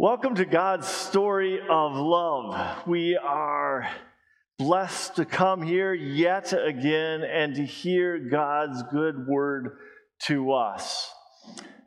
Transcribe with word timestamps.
Welcome 0.00 0.36
to 0.36 0.44
God's 0.44 0.86
story 0.86 1.58
of 1.58 1.96
love. 1.96 2.86
We 2.86 3.16
are 3.16 3.90
blessed 4.56 5.16
to 5.16 5.24
come 5.24 5.60
here 5.60 5.92
yet 5.92 6.52
again 6.52 7.24
and 7.24 7.56
to 7.56 7.64
hear 7.64 8.16
God's 8.16 8.80
good 8.92 9.26
word 9.26 9.76
to 10.26 10.52
us. 10.52 11.12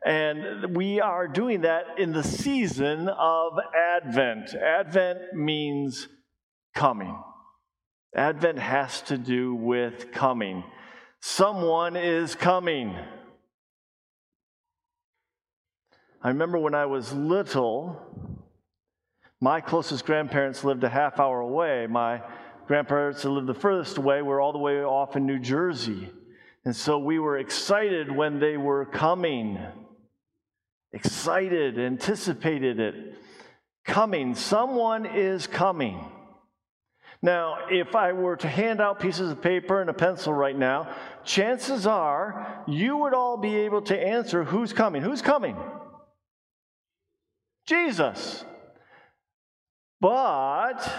And 0.04 0.76
we 0.76 1.00
are 1.00 1.26
doing 1.26 1.62
that 1.62 1.84
in 1.96 2.12
the 2.12 2.22
season 2.22 3.08
of 3.08 3.54
Advent. 3.74 4.56
Advent 4.56 5.32
means 5.32 6.06
coming. 6.74 7.18
Advent 8.14 8.58
has 8.58 9.00
to 9.02 9.16
do 9.16 9.54
with 9.54 10.12
coming. 10.12 10.64
Someone 11.22 11.96
is 11.96 12.34
coming. 12.34 12.94
I 16.24 16.28
remember 16.28 16.58
when 16.58 16.74
I 16.74 16.86
was 16.86 17.12
little, 17.12 18.00
my 19.40 19.60
closest 19.60 20.06
grandparents 20.06 20.62
lived 20.62 20.84
a 20.84 20.88
half 20.88 21.18
hour 21.18 21.40
away. 21.40 21.88
My 21.88 22.22
grandparents 22.68 23.22
that 23.22 23.30
lived 23.30 23.48
the 23.48 23.54
furthest 23.54 23.98
away 23.98 24.22
were 24.22 24.40
all 24.40 24.52
the 24.52 24.58
way 24.58 24.84
off 24.84 25.16
in 25.16 25.26
New 25.26 25.40
Jersey. 25.40 26.10
And 26.64 26.76
so 26.76 27.00
we 27.00 27.18
were 27.18 27.38
excited 27.38 28.14
when 28.14 28.38
they 28.38 28.56
were 28.56 28.84
coming. 28.84 29.58
Excited, 30.92 31.76
anticipated 31.76 32.78
it. 32.78 33.16
Coming. 33.84 34.36
Someone 34.36 35.06
is 35.06 35.48
coming. 35.48 36.04
Now, 37.20 37.66
if 37.68 37.96
I 37.96 38.12
were 38.12 38.36
to 38.36 38.48
hand 38.48 38.80
out 38.80 39.00
pieces 39.00 39.32
of 39.32 39.42
paper 39.42 39.80
and 39.80 39.90
a 39.90 39.92
pencil 39.92 40.32
right 40.32 40.56
now, 40.56 40.94
chances 41.24 41.84
are 41.84 42.62
you 42.68 42.96
would 42.98 43.12
all 43.12 43.38
be 43.38 43.56
able 43.56 43.82
to 43.82 43.98
answer 43.98 44.44
who's 44.44 44.72
coming. 44.72 45.02
Who's 45.02 45.22
coming? 45.22 45.56
Jesus. 47.66 48.44
But 50.00 50.90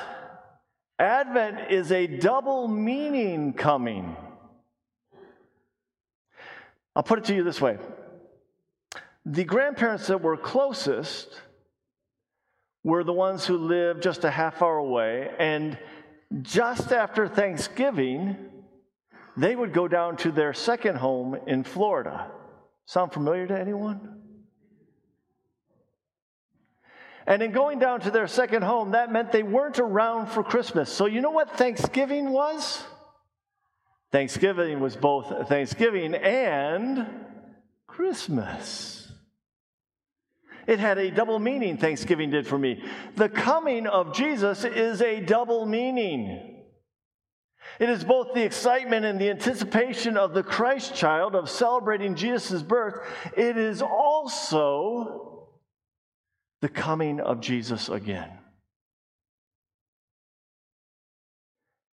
Advent 0.98 1.72
is 1.72 1.92
a 1.92 2.08
double 2.08 2.68
meaning 2.68 3.54
coming. 3.54 4.16
I'll 6.96 7.04
put 7.04 7.20
it 7.20 7.26
to 7.26 7.36
you 7.36 7.44
this 7.44 7.60
way 7.60 7.78
the 9.26 9.44
grandparents 9.44 10.08
that 10.08 10.22
were 10.22 10.38
closest 10.38 11.42
were 12.84 13.04
the 13.04 13.14
ones 13.14 13.46
who 13.46 13.58
lived 13.58 14.04
just 14.04 14.24
a 14.26 14.32
half 14.32 14.62
hour 14.62 14.78
away, 14.78 15.32
and 15.40 15.78
just 16.42 16.92
after 16.92 17.28
Thanksgiving, 17.28 18.36
they 19.38 19.56
would 19.56 19.74
go 19.74 19.88
down 19.88 20.18
to 20.18 20.32
their 20.32 20.54
second 20.54 20.98
home 20.98 21.38
in 21.48 21.64
Florida. 21.64 22.30
Sound 22.86 23.14
familiar 23.14 23.48
to 23.48 23.58
anyone? 23.58 24.23
And 27.26 27.42
in 27.42 27.52
going 27.52 27.80
down 27.80 28.02
to 28.02 28.12
their 28.12 28.28
second 28.28 28.64
home, 28.64 28.92
that 28.92 29.12
meant 29.12 29.32
they 29.32 29.44
weren't 29.44 29.80
around 29.80 30.28
for 30.28 30.44
Christmas. 30.44 30.92
So, 30.92 31.06
you 31.06 31.22
know 31.22 31.32
what 31.32 31.58
Thanksgiving 31.58 32.32
was? 32.32 32.84
Thanksgiving 34.12 34.80
was 34.80 34.96
both 34.96 35.48
Thanksgiving 35.48 36.14
and 36.14 37.08
Christmas. 37.88 39.12
It 40.68 40.80
had 40.80 40.98
a 40.98 41.12
double 41.12 41.40
meaning, 41.40 41.78
Thanksgiving 41.78 42.30
did 42.30 42.48
for 42.48 42.58
me. 42.58 42.84
The 43.16 43.30
coming 43.30 43.88
of 43.88 44.14
Jesus 44.14 44.64
is 44.64 45.02
a 45.02 45.20
double 45.20 45.66
meaning. 45.66 46.64
It 47.80 47.90
is 47.90 48.04
both 48.04 48.34
the 48.34 48.44
excitement 48.44 49.06
and 49.06 49.20
the 49.20 49.30
anticipation 49.30 50.16
of 50.16 50.34
the 50.34 50.44
Christ 50.44 50.94
child 50.94 51.36
of 51.36 51.50
celebrating 51.50 52.16
Jesus' 52.16 52.62
birth. 52.62 53.00
It 53.36 53.58
is 53.58 53.82
also 53.82 55.33
the 56.64 56.69
coming 56.69 57.19
of 57.19 57.42
Jesus 57.42 57.89
again. 57.89 58.30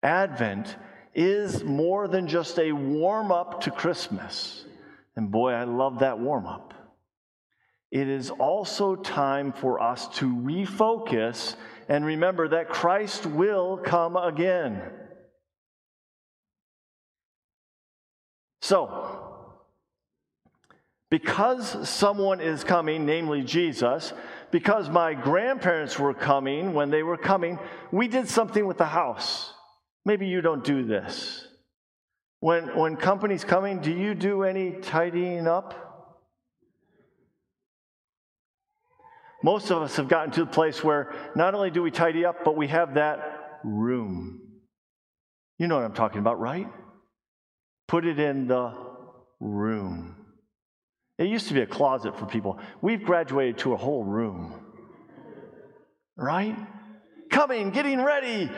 Advent 0.02 0.76
is 1.14 1.64
more 1.64 2.06
than 2.06 2.28
just 2.28 2.58
a 2.58 2.72
warm 2.72 3.32
up 3.32 3.62
to 3.62 3.70
Christmas. 3.70 4.66
And 5.16 5.30
boy, 5.30 5.52
I 5.52 5.64
love 5.64 6.00
that 6.00 6.18
warm 6.18 6.46
up. 6.46 6.74
It 7.90 8.08
is 8.08 8.28
also 8.28 8.94
time 8.94 9.54
for 9.54 9.80
us 9.80 10.06
to 10.18 10.26
refocus 10.26 11.56
and 11.88 12.04
remember 12.04 12.48
that 12.48 12.68
Christ 12.68 13.24
will 13.24 13.78
come 13.78 14.18
again. 14.18 14.82
So, 18.60 19.28
because 21.10 21.88
someone 21.88 22.40
is 22.40 22.64
coming, 22.64 23.06
namely 23.06 23.42
Jesus, 23.42 24.12
because 24.50 24.88
my 24.88 25.14
grandparents 25.14 25.98
were 25.98 26.14
coming, 26.14 26.74
when 26.74 26.90
they 26.90 27.02
were 27.02 27.16
coming, 27.16 27.58
we 27.92 28.08
did 28.08 28.28
something 28.28 28.66
with 28.66 28.78
the 28.78 28.86
house. 28.86 29.52
Maybe 30.04 30.26
you 30.26 30.40
don't 30.40 30.64
do 30.64 30.84
this. 30.84 31.46
When, 32.40 32.76
when 32.76 32.96
company's 32.96 33.44
coming, 33.44 33.80
do 33.80 33.92
you 33.92 34.14
do 34.14 34.44
any 34.44 34.72
tidying 34.72 35.46
up? 35.46 35.88
Most 39.42 39.70
of 39.70 39.82
us 39.82 39.96
have 39.96 40.08
gotten 40.08 40.32
to 40.32 40.40
the 40.40 40.50
place 40.50 40.82
where 40.82 41.14
not 41.36 41.54
only 41.54 41.70
do 41.70 41.82
we 41.82 41.90
tidy 41.90 42.24
up, 42.24 42.44
but 42.44 42.56
we 42.56 42.68
have 42.68 42.94
that 42.94 43.60
room. 43.64 44.40
You 45.58 45.68
know 45.68 45.76
what 45.76 45.84
I'm 45.84 45.94
talking 45.94 46.18
about, 46.18 46.40
right? 46.40 46.68
Put 47.86 48.04
it 48.04 48.18
in 48.18 48.48
the 48.48 48.72
room. 49.40 50.17
It 51.18 51.26
used 51.26 51.48
to 51.48 51.54
be 51.54 51.60
a 51.60 51.66
closet 51.66 52.16
for 52.16 52.26
people. 52.26 52.58
We've 52.80 53.02
graduated 53.02 53.58
to 53.58 53.72
a 53.72 53.76
whole 53.76 54.04
room. 54.04 54.54
Right? 56.16 56.56
Coming, 57.30 57.70
getting 57.70 58.02
ready. 58.02 58.50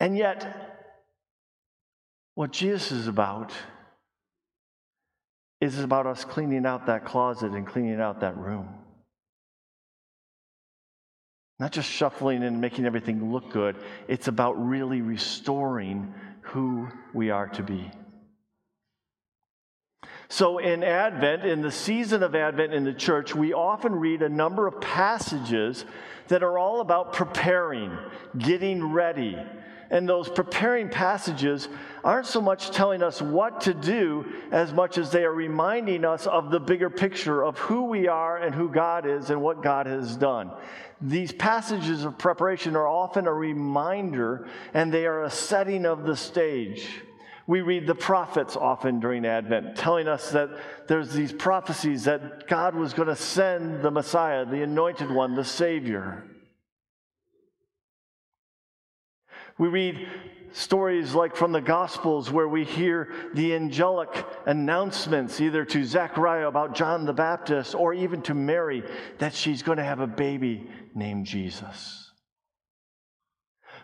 And 0.00 0.16
yet, 0.16 0.74
what 2.34 2.50
Jesus 2.50 2.90
is 2.90 3.06
about 3.06 3.52
is 5.60 5.78
about 5.78 6.06
us 6.06 6.24
cleaning 6.24 6.66
out 6.66 6.86
that 6.86 7.04
closet 7.04 7.52
and 7.52 7.66
cleaning 7.66 8.00
out 8.00 8.20
that 8.20 8.36
room. 8.36 8.68
Not 11.60 11.70
just 11.70 11.88
shuffling 11.88 12.42
and 12.42 12.60
making 12.60 12.84
everything 12.84 13.32
look 13.32 13.52
good, 13.52 13.76
it's 14.08 14.26
about 14.26 14.52
really 14.54 15.00
restoring 15.00 16.12
who 16.42 16.88
we 17.14 17.30
are 17.30 17.46
to 17.48 17.62
be. 17.62 17.90
So, 20.28 20.58
in 20.58 20.82
Advent, 20.82 21.44
in 21.44 21.60
the 21.60 21.70
season 21.70 22.22
of 22.22 22.34
Advent 22.34 22.72
in 22.72 22.84
the 22.84 22.94
church, 22.94 23.34
we 23.34 23.52
often 23.52 23.94
read 23.94 24.22
a 24.22 24.28
number 24.28 24.66
of 24.66 24.80
passages 24.80 25.84
that 26.28 26.42
are 26.42 26.58
all 26.58 26.80
about 26.80 27.12
preparing, 27.12 27.96
getting 28.38 28.92
ready. 28.92 29.36
And 29.90 30.08
those 30.08 30.28
preparing 30.28 30.88
passages 30.88 31.68
aren't 32.02 32.26
so 32.26 32.40
much 32.40 32.70
telling 32.70 33.02
us 33.02 33.20
what 33.20 33.60
to 33.62 33.74
do 33.74 34.24
as 34.50 34.72
much 34.72 34.98
as 34.98 35.10
they 35.10 35.24
are 35.24 35.32
reminding 35.32 36.04
us 36.04 36.26
of 36.26 36.50
the 36.50 36.58
bigger 36.58 36.90
picture 36.90 37.44
of 37.44 37.58
who 37.58 37.84
we 37.84 38.08
are 38.08 38.38
and 38.38 38.54
who 38.54 38.70
God 38.70 39.06
is 39.06 39.30
and 39.30 39.40
what 39.42 39.62
God 39.62 39.86
has 39.86 40.16
done. 40.16 40.50
These 41.00 41.32
passages 41.32 42.04
of 42.04 42.16
preparation 42.16 42.76
are 42.76 42.88
often 42.88 43.26
a 43.26 43.32
reminder 43.32 44.48
and 44.72 44.92
they 44.92 45.06
are 45.06 45.24
a 45.24 45.30
setting 45.30 45.84
of 45.84 46.04
the 46.04 46.16
stage. 46.16 46.88
We 47.46 47.60
read 47.60 47.86
the 47.86 47.94
prophets 47.94 48.56
often 48.56 49.00
during 49.00 49.26
Advent, 49.26 49.76
telling 49.76 50.08
us 50.08 50.30
that 50.30 50.48
there's 50.88 51.12
these 51.12 51.32
prophecies 51.32 52.04
that 52.04 52.48
God 52.48 52.74
was 52.74 52.94
going 52.94 53.08
to 53.08 53.16
send 53.16 53.82
the 53.82 53.90
Messiah, 53.90 54.46
the 54.46 54.62
anointed 54.62 55.10
one, 55.10 55.34
the 55.34 55.44
Savior. 55.44 56.24
We 59.58 59.68
read 59.68 60.08
stories 60.52 61.14
like 61.14 61.36
from 61.36 61.52
the 61.52 61.60
Gospels 61.60 62.30
where 62.30 62.48
we 62.48 62.64
hear 62.64 63.12
the 63.34 63.54
angelic 63.54 64.24
announcements, 64.46 65.40
either 65.40 65.64
to 65.66 65.84
Zechariah 65.84 66.48
about 66.48 66.74
John 66.74 67.04
the 67.04 67.12
Baptist 67.12 67.74
or 67.74 67.92
even 67.92 68.22
to 68.22 68.34
Mary, 68.34 68.84
that 69.18 69.34
she's 69.34 69.62
going 69.62 69.78
to 69.78 69.84
have 69.84 70.00
a 70.00 70.06
baby 70.06 70.68
named 70.94 71.26
Jesus. 71.26 72.03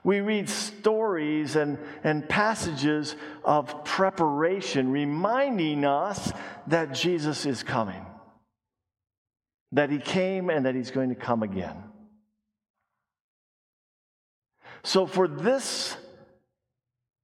We 0.02 0.20
read 0.20 0.48
stories 0.48 1.56
and, 1.56 1.78
and 2.02 2.26
passages 2.28 3.16
of 3.44 3.84
preparation 3.84 4.90
reminding 4.90 5.84
us 5.84 6.32
that 6.68 6.92
Jesus 6.94 7.44
is 7.44 7.62
coming, 7.62 8.04
that 9.72 9.90
he 9.90 9.98
came 9.98 10.48
and 10.48 10.64
that 10.64 10.74
he's 10.74 10.90
going 10.90 11.10
to 11.10 11.14
come 11.14 11.42
again. 11.42 11.76
So, 14.82 15.06
for 15.06 15.28
this 15.28 15.96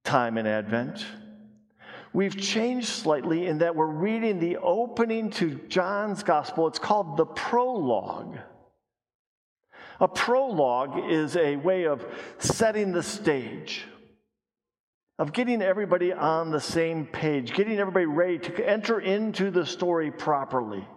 time 0.03 0.37
in 0.37 0.45
Advent, 0.45 1.03
we've 2.13 2.37
changed 2.37 2.87
slightly 2.87 3.47
in 3.47 3.57
that 3.59 3.75
we're 3.75 3.87
reading 3.87 4.39
the 4.39 4.57
opening 4.57 5.31
to 5.31 5.55
John's 5.67 6.21
gospel. 6.21 6.67
It's 6.67 6.77
called 6.77 7.17
the 7.17 7.25
prologue. 7.25 8.37
A 9.99 10.07
prologue 10.07 11.09
is 11.09 11.35
a 11.35 11.55
way 11.55 11.85
of 11.85 12.05
setting 12.37 12.91
the 12.91 13.03
stage, 13.03 13.85
of 15.17 15.33
getting 15.33 15.61
everybody 15.61 16.13
on 16.13 16.51
the 16.51 16.61
same 16.61 17.05
page, 17.05 17.53
getting 17.53 17.79
everybody 17.79 18.05
ready 18.05 18.39
to 18.39 18.69
enter 18.69 18.99
into 18.99 19.49
the 19.49 19.65
story 19.65 20.11
properly. 20.11 20.87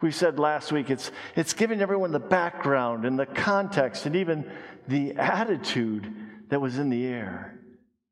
We 0.00 0.12
said 0.12 0.38
last 0.38 0.72
week 0.72 0.90
it's, 0.90 1.10
it's 1.34 1.52
giving 1.52 1.80
everyone 1.80 2.12
the 2.12 2.20
background 2.20 3.04
and 3.04 3.18
the 3.18 3.26
context 3.26 4.06
and 4.06 4.16
even 4.16 4.50
the 4.86 5.14
attitude 5.16 6.10
that 6.48 6.60
was 6.60 6.78
in 6.78 6.88
the 6.88 7.04
air. 7.04 7.54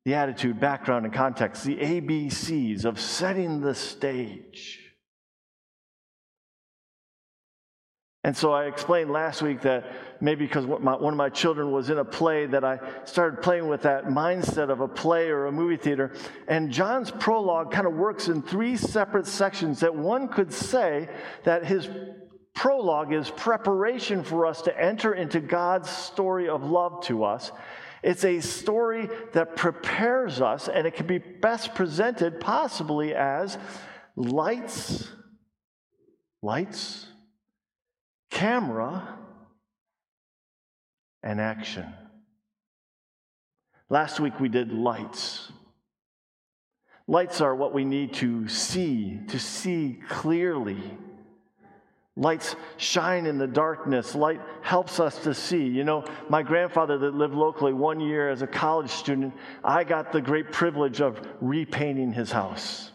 The 0.05 0.13
attitude, 0.13 0.59
background, 0.59 1.05
and 1.05 1.13
context, 1.13 1.63
the 1.63 1.75
ABCs 1.75 2.85
of 2.85 2.99
setting 2.99 3.59
the 3.59 3.75
stage. 3.75 4.86
And 8.27 8.35
so 8.35 8.51
I 8.51 8.65
explained 8.65 9.09
last 9.09 9.41
week 9.41 9.61
that 9.61 9.89
maybe 10.19 10.45
because 10.45 10.65
one 10.65 10.85
of 10.85 11.15
my 11.15 11.29
children 11.29 11.71
was 11.71 11.89
in 11.89 11.99
a 11.99 12.03
play 12.03 12.45
that 12.47 12.61
I 12.61 12.77
started 13.05 13.41
playing 13.41 13.69
with 13.69 13.83
that 13.83 14.07
mindset 14.07 14.69
of 14.69 14.81
a 14.81 14.87
play 14.87 15.29
or 15.29 15.45
a 15.45 15.51
movie 15.53 15.77
theater. 15.77 16.11
And 16.49 16.69
John's 16.69 17.09
prologue 17.09 17.71
kind 17.71 17.87
of 17.87 17.93
works 17.93 18.27
in 18.27 18.41
three 18.41 18.75
separate 18.75 19.27
sections 19.27 19.79
that 19.79 19.95
one 19.95 20.27
could 20.27 20.51
say 20.51 21.07
that 21.45 21.63
his 21.63 21.87
prologue 22.53 23.13
is 23.13 23.29
preparation 23.29 24.25
for 24.25 24.45
us 24.45 24.61
to 24.63 24.77
enter 24.77 25.13
into 25.13 25.39
God's 25.39 25.89
story 25.89 26.49
of 26.49 26.69
love 26.69 27.01
to 27.05 27.23
us. 27.23 27.53
It's 28.03 28.25
a 28.25 28.41
story 28.41 29.07
that 29.31 29.55
prepares 29.55 30.41
us, 30.41 30.67
and 30.67 30.85
it 30.85 30.95
can 30.95 31.07
be 31.07 31.19
best 31.19 31.75
presented 31.75 32.41
possibly 32.41 33.15
as 33.15 33.57
lights, 34.17 35.07
lights, 36.41 37.06
camera, 38.29 39.17
and 41.23 41.41
action. 41.41 41.85
Last 43.89 44.19
week 44.19 44.39
we 44.39 44.49
did 44.49 44.71
lights. 44.71 45.51
Lights 47.07 47.41
are 47.41 47.55
what 47.55 47.73
we 47.73 47.85
need 47.85 48.13
to 48.15 48.47
see, 48.47 49.19
to 49.27 49.39
see 49.39 49.99
clearly. 50.09 50.81
Lights 52.17 52.55
shine 52.77 53.25
in 53.25 53.37
the 53.37 53.47
darkness. 53.47 54.15
Light 54.15 54.41
helps 54.61 54.99
us 54.99 55.19
to 55.19 55.33
see. 55.33 55.65
You 55.67 55.83
know, 55.83 56.03
my 56.29 56.43
grandfather 56.43 56.97
that 56.97 57.13
lived 57.13 57.35
locally 57.35 57.73
one 57.73 57.99
year 57.99 58.29
as 58.29 58.41
a 58.41 58.47
college 58.47 58.89
student, 58.89 59.33
I 59.63 59.83
got 59.83 60.11
the 60.11 60.19
great 60.19 60.51
privilege 60.51 60.99
of 60.99 61.21
repainting 61.39 62.11
his 62.11 62.31
house. 62.31 62.91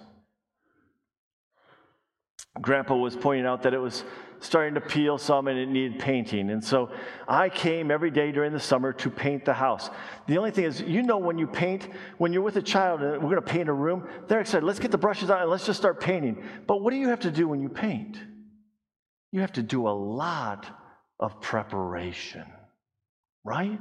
Grandpa 2.60 2.96
was 2.96 3.16
pointing 3.16 3.46
out 3.46 3.62
that 3.62 3.72
it 3.72 3.78
was 3.78 4.04
starting 4.42 4.74
to 4.74 4.80
peel 4.80 5.18
some 5.18 5.46
and 5.46 5.58
it 5.58 5.68
needed 5.68 6.00
painting. 6.00 6.50
And 6.50 6.62
so 6.62 6.90
I 7.28 7.48
came 7.48 7.90
every 7.90 8.10
day 8.10 8.32
during 8.32 8.52
the 8.52 8.60
summer 8.60 8.92
to 8.94 9.08
paint 9.08 9.44
the 9.44 9.52
house. 9.52 9.88
The 10.26 10.36
only 10.36 10.50
thing 10.50 10.64
is, 10.64 10.80
you 10.80 11.02
know, 11.02 11.16
when 11.16 11.38
you 11.38 11.46
paint, 11.46 11.88
when 12.18 12.32
you're 12.32 12.42
with 12.42 12.56
a 12.56 12.62
child 12.62 13.02
and 13.02 13.22
we're 13.22 13.30
going 13.30 13.36
to 13.36 13.42
paint 13.42 13.68
a 13.68 13.72
room, 13.72 14.08
they're 14.26 14.40
excited. 14.40 14.66
Let's 14.66 14.80
get 14.80 14.90
the 14.90 14.98
brushes 14.98 15.30
out 15.30 15.40
and 15.40 15.50
let's 15.50 15.64
just 15.64 15.78
start 15.78 16.00
painting. 16.00 16.42
But 16.66 16.82
what 16.82 16.90
do 16.90 16.96
you 16.96 17.08
have 17.08 17.20
to 17.20 17.30
do 17.30 17.46
when 17.46 17.60
you 17.60 17.68
paint? 17.68 18.18
You 19.30 19.40
have 19.40 19.52
to 19.52 19.62
do 19.62 19.86
a 19.86 19.90
lot 19.90 20.66
of 21.20 21.40
preparation, 21.40 22.44
right? 23.44 23.78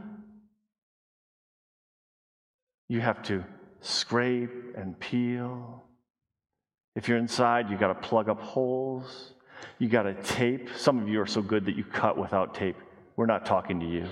You 2.87 3.01
have 3.01 3.23
to 3.23 3.43
scrape 3.79 4.75
and 4.77 4.97
peel. 4.99 5.83
If 6.95 7.07
you're 7.07 7.17
inside, 7.17 7.69
you've 7.69 7.79
got 7.79 7.87
to 7.87 8.07
plug 8.07 8.29
up 8.29 8.39
holes. 8.39 9.33
You 9.79 9.89
got 9.89 10.03
to 10.03 10.13
tape. 10.23 10.69
Some 10.77 10.99
of 10.99 11.07
you 11.07 11.21
are 11.21 11.25
so 11.25 11.41
good 11.41 11.65
that 11.65 11.75
you 11.75 11.83
cut 11.83 12.17
without 12.17 12.53
tape. 12.53 12.77
We're 13.15 13.25
not 13.25 13.45
talking 13.45 13.79
to 13.79 13.85
you. 13.85 14.07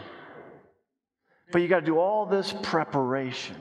But 1.52 1.62
you 1.62 1.68
got 1.68 1.80
to 1.80 1.86
do 1.86 1.98
all 2.00 2.26
this 2.26 2.54
preparation. 2.64 3.56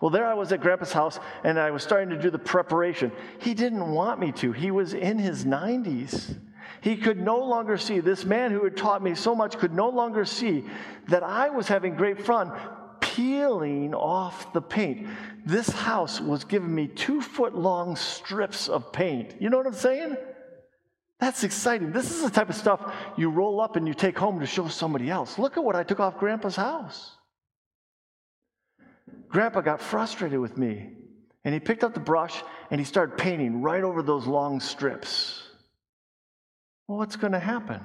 Well, 0.00 0.10
there 0.10 0.26
I 0.26 0.34
was 0.34 0.52
at 0.52 0.60
Grandpa's 0.60 0.92
house, 0.92 1.20
and 1.44 1.58
I 1.58 1.70
was 1.70 1.82
starting 1.82 2.10
to 2.10 2.20
do 2.20 2.30
the 2.30 2.38
preparation. 2.38 3.12
He 3.38 3.54
didn't 3.54 3.90
want 3.90 4.20
me 4.20 4.32
to. 4.32 4.52
He 4.52 4.70
was 4.70 4.94
in 4.94 5.18
his 5.18 5.44
90s. 5.44 6.36
He 6.80 6.96
could 6.96 7.18
no 7.18 7.38
longer 7.38 7.78
see, 7.78 8.00
this 8.00 8.24
man 8.24 8.50
who 8.50 8.64
had 8.64 8.76
taught 8.76 9.02
me 9.02 9.14
so 9.14 9.34
much 9.34 9.56
could 9.58 9.72
no 9.72 9.88
longer 9.88 10.24
see 10.24 10.64
that 11.08 11.22
I 11.22 11.48
was 11.48 11.68
having 11.68 11.94
great 11.94 12.20
fun 12.20 12.52
peeling 13.00 13.94
off 13.94 14.52
the 14.52 14.60
paint. 14.60 15.06
This 15.46 15.68
house 15.68 16.20
was 16.20 16.44
giving 16.44 16.74
me 16.74 16.88
two 16.88 17.22
foot 17.22 17.54
long 17.54 17.96
strips 17.96 18.68
of 18.68 18.92
paint. 18.92 19.36
You 19.40 19.50
know 19.50 19.56
what 19.56 19.66
I'm 19.66 19.72
saying? 19.72 20.16
That's 21.24 21.42
exciting. 21.42 21.90
This 21.90 22.10
is 22.10 22.20
the 22.20 22.28
type 22.28 22.50
of 22.50 22.54
stuff 22.54 22.82
you 23.16 23.30
roll 23.30 23.58
up 23.58 23.76
and 23.76 23.88
you 23.88 23.94
take 23.94 24.18
home 24.18 24.40
to 24.40 24.46
show 24.46 24.68
somebody 24.68 25.08
else. 25.08 25.38
Look 25.38 25.56
at 25.56 25.64
what 25.64 25.74
I 25.74 25.82
took 25.82 25.98
off 25.98 26.18
Grandpa's 26.18 26.54
house. 26.54 27.12
Grandpa 29.28 29.62
got 29.62 29.80
frustrated 29.80 30.38
with 30.38 30.58
me, 30.58 30.90
and 31.42 31.54
he 31.54 31.60
picked 31.60 31.82
up 31.82 31.94
the 31.94 32.00
brush 32.00 32.42
and 32.70 32.78
he 32.78 32.84
started 32.84 33.16
painting 33.16 33.62
right 33.62 33.82
over 33.82 34.02
those 34.02 34.26
long 34.26 34.60
strips. 34.60 35.42
Well, 36.88 36.98
what's 36.98 37.16
going 37.16 37.32
to 37.32 37.38
happen? 37.38 37.80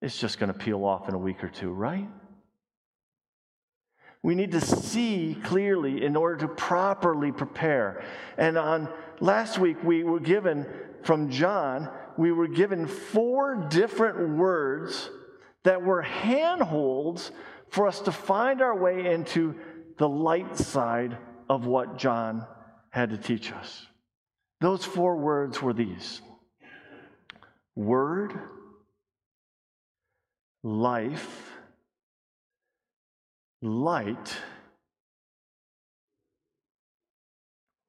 It's 0.00 0.18
just 0.18 0.38
going 0.38 0.50
to 0.50 0.58
peel 0.58 0.86
off 0.86 1.06
in 1.06 1.14
a 1.14 1.18
week 1.18 1.44
or 1.44 1.48
two, 1.50 1.70
right? 1.70 2.08
We 4.22 4.34
need 4.34 4.52
to 4.52 4.62
see 4.62 5.36
clearly 5.44 6.02
in 6.02 6.16
order 6.16 6.46
to 6.46 6.48
properly 6.48 7.30
prepare. 7.30 8.02
And 8.38 8.56
on 8.56 8.88
last 9.20 9.58
week, 9.58 9.76
we 9.84 10.02
were 10.02 10.18
given 10.18 10.66
from 11.02 11.30
John, 11.30 11.88
we 12.16 12.32
were 12.32 12.48
given 12.48 12.86
four 12.86 13.54
different 13.68 14.36
words 14.36 15.10
that 15.64 15.82
were 15.82 16.02
handholds 16.02 17.30
for 17.70 17.86
us 17.86 18.00
to 18.00 18.12
find 18.12 18.62
our 18.62 18.76
way 18.76 19.12
into 19.12 19.54
the 19.98 20.08
light 20.08 20.56
side 20.56 21.18
of 21.48 21.66
what 21.66 21.98
John 21.98 22.46
had 22.90 23.10
to 23.10 23.18
teach 23.18 23.52
us. 23.52 23.86
Those 24.60 24.84
four 24.84 25.16
words 25.16 25.62
were 25.62 25.72
these 25.72 26.20
Word, 27.76 28.38
life, 30.64 31.52
light, 33.62 34.36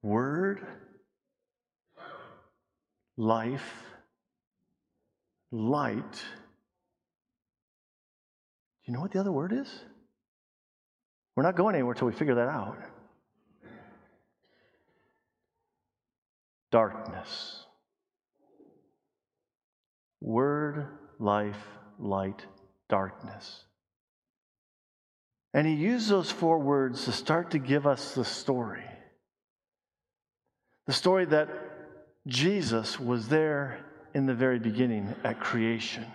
Word, 0.04 0.66
life, 3.20 3.84
light. 5.52 6.14
Do 6.14 6.20
you 8.86 8.94
know 8.94 9.02
what 9.02 9.12
the 9.12 9.20
other 9.20 9.32
word 9.32 9.52
is? 9.52 9.70
We're 11.36 11.44
not 11.44 11.58
going 11.58 11.76
anywhere 11.76 11.92
until 11.92 12.08
we 12.08 12.14
figure 12.14 12.36
that 12.36 12.48
out. 12.48 12.78
Darkness. 16.72 17.66
Word, 20.22 20.88
life, 21.20 21.62
light, 22.00 22.46
darkness. 22.88 23.66
And 25.54 25.68
he 25.68 25.74
used 25.74 26.08
those 26.08 26.32
four 26.32 26.60
words 26.60 27.04
to 27.06 27.12
start 27.12 27.52
to 27.52 27.60
give 27.60 27.86
us 27.86 28.16
the 28.16 28.24
story. 28.24 28.86
The 30.88 30.94
story 30.94 31.26
that 31.26 31.50
Jesus 32.30 33.00
was 33.00 33.28
there 33.28 33.80
in 34.14 34.26
the 34.26 34.34
very 34.34 34.60
beginning 34.60 35.14
at 35.24 35.40
creation. 35.40 36.06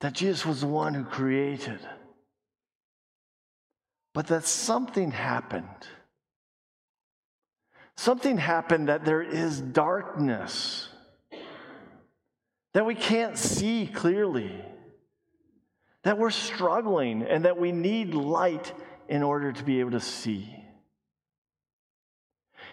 That 0.00 0.14
Jesus 0.14 0.46
was 0.46 0.62
the 0.62 0.66
one 0.66 0.94
who 0.94 1.04
created. 1.04 1.80
But 4.14 4.28
that 4.28 4.44
something 4.44 5.10
happened. 5.10 5.66
Something 7.96 8.38
happened 8.38 8.88
that 8.88 9.04
there 9.04 9.22
is 9.22 9.60
darkness, 9.60 10.88
that 12.72 12.86
we 12.86 12.94
can't 12.94 13.36
see 13.36 13.86
clearly, 13.86 14.64
that 16.04 16.16
we're 16.16 16.30
struggling, 16.30 17.22
and 17.22 17.44
that 17.44 17.58
we 17.58 17.72
need 17.72 18.14
light 18.14 18.72
in 19.08 19.22
order 19.22 19.52
to 19.52 19.62
be 19.62 19.80
able 19.80 19.90
to 19.90 20.00
see. 20.00 20.59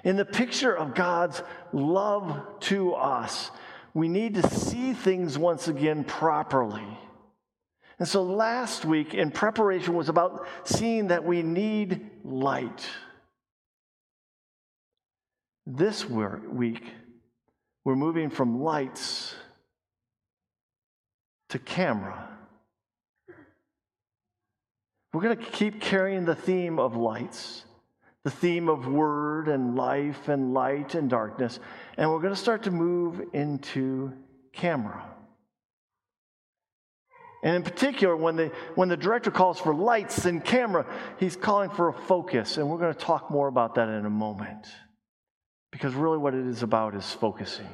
In 0.03 0.15
the 0.15 0.25
picture 0.25 0.75
of 0.75 0.93
God's 0.93 1.41
love 1.73 2.59
to 2.61 2.93
us, 2.93 3.51
we 3.93 4.07
need 4.07 4.35
to 4.35 4.47
see 4.47 4.93
things 4.93 5.37
once 5.37 5.67
again 5.67 6.03
properly. 6.03 6.85
And 7.99 8.07
so 8.07 8.21
last 8.21 8.85
week 8.85 9.15
in 9.15 9.31
preparation 9.31 9.95
was 9.95 10.07
about 10.07 10.47
seeing 10.63 11.07
that 11.07 11.23
we 11.23 11.41
need 11.41 12.09
light. 12.23 12.87
This 15.65 16.07
week, 16.07 16.83
we're 17.83 17.95
moving 17.95 18.29
from 18.29 18.61
lights 18.61 19.35
to 21.49 21.59
camera. 21.59 22.29
We're 25.11 25.21
going 25.21 25.37
to 25.37 25.43
keep 25.43 25.81
carrying 25.81 26.25
the 26.25 26.35
theme 26.35 26.79
of 26.79 26.95
lights 26.95 27.63
the 28.27 28.31
theme 28.31 28.67
of 28.67 28.85
word 28.85 29.47
and 29.47 29.77
life 29.77 30.27
and 30.27 30.53
light 30.53 30.95
and 30.95 31.09
darkness. 31.09 31.61
And 31.95 32.11
we're 32.11 32.19
going 32.19 32.33
to 32.33 32.39
start 32.39 32.63
to 32.63 32.71
move 32.71 33.21
into 33.31 34.11
camera. 34.51 35.01
And 37.41 37.55
in 37.55 37.63
particular, 37.63 38.17
when 38.17 38.35
the, 38.35 38.51
when 38.75 38.89
the 38.89 38.97
director 38.97 39.31
calls 39.31 39.61
for 39.61 39.73
lights 39.73 40.25
and 40.25 40.43
camera, 40.43 40.85
he's 41.21 41.37
calling 41.37 41.69
for 41.69 41.87
a 41.87 41.93
focus. 41.93 42.57
And 42.57 42.69
we're 42.69 42.79
going 42.79 42.93
to 42.93 42.99
talk 42.99 43.31
more 43.31 43.47
about 43.47 43.75
that 43.75 43.87
in 43.87 44.05
a 44.05 44.09
moment. 44.09 44.67
Because 45.71 45.93
really, 45.93 46.17
what 46.17 46.33
it 46.33 46.45
is 46.45 46.63
about 46.63 46.95
is 46.95 47.09
focusing. 47.09 47.69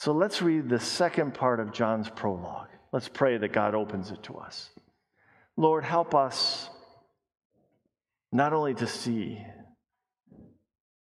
So 0.00 0.12
let's 0.12 0.40
read 0.40 0.70
the 0.70 0.80
second 0.80 1.34
part 1.34 1.60
of 1.60 1.74
John's 1.74 2.08
prologue. 2.08 2.70
Let's 2.94 3.08
pray 3.08 3.36
that 3.36 3.52
God 3.52 3.74
opens 3.74 4.10
it 4.10 4.22
to 4.22 4.38
us. 4.38 4.70
Lord, 5.58 5.84
help 5.84 6.14
us 6.14 6.70
not 8.32 8.52
only 8.52 8.74
to 8.74 8.86
see, 8.86 9.44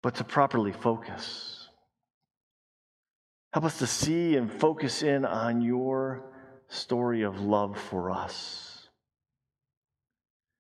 but 0.04 0.16
to 0.16 0.24
properly 0.24 0.72
focus. 0.72 1.68
Help 3.54 3.66
us 3.66 3.80
to 3.80 3.88
see 3.88 4.36
and 4.36 4.52
focus 4.52 5.02
in 5.04 5.26
on 5.26 5.62
your 5.62 6.32
story 6.70 7.24
of 7.24 7.40
love 7.42 7.78
for 7.78 8.12
us, 8.12 8.88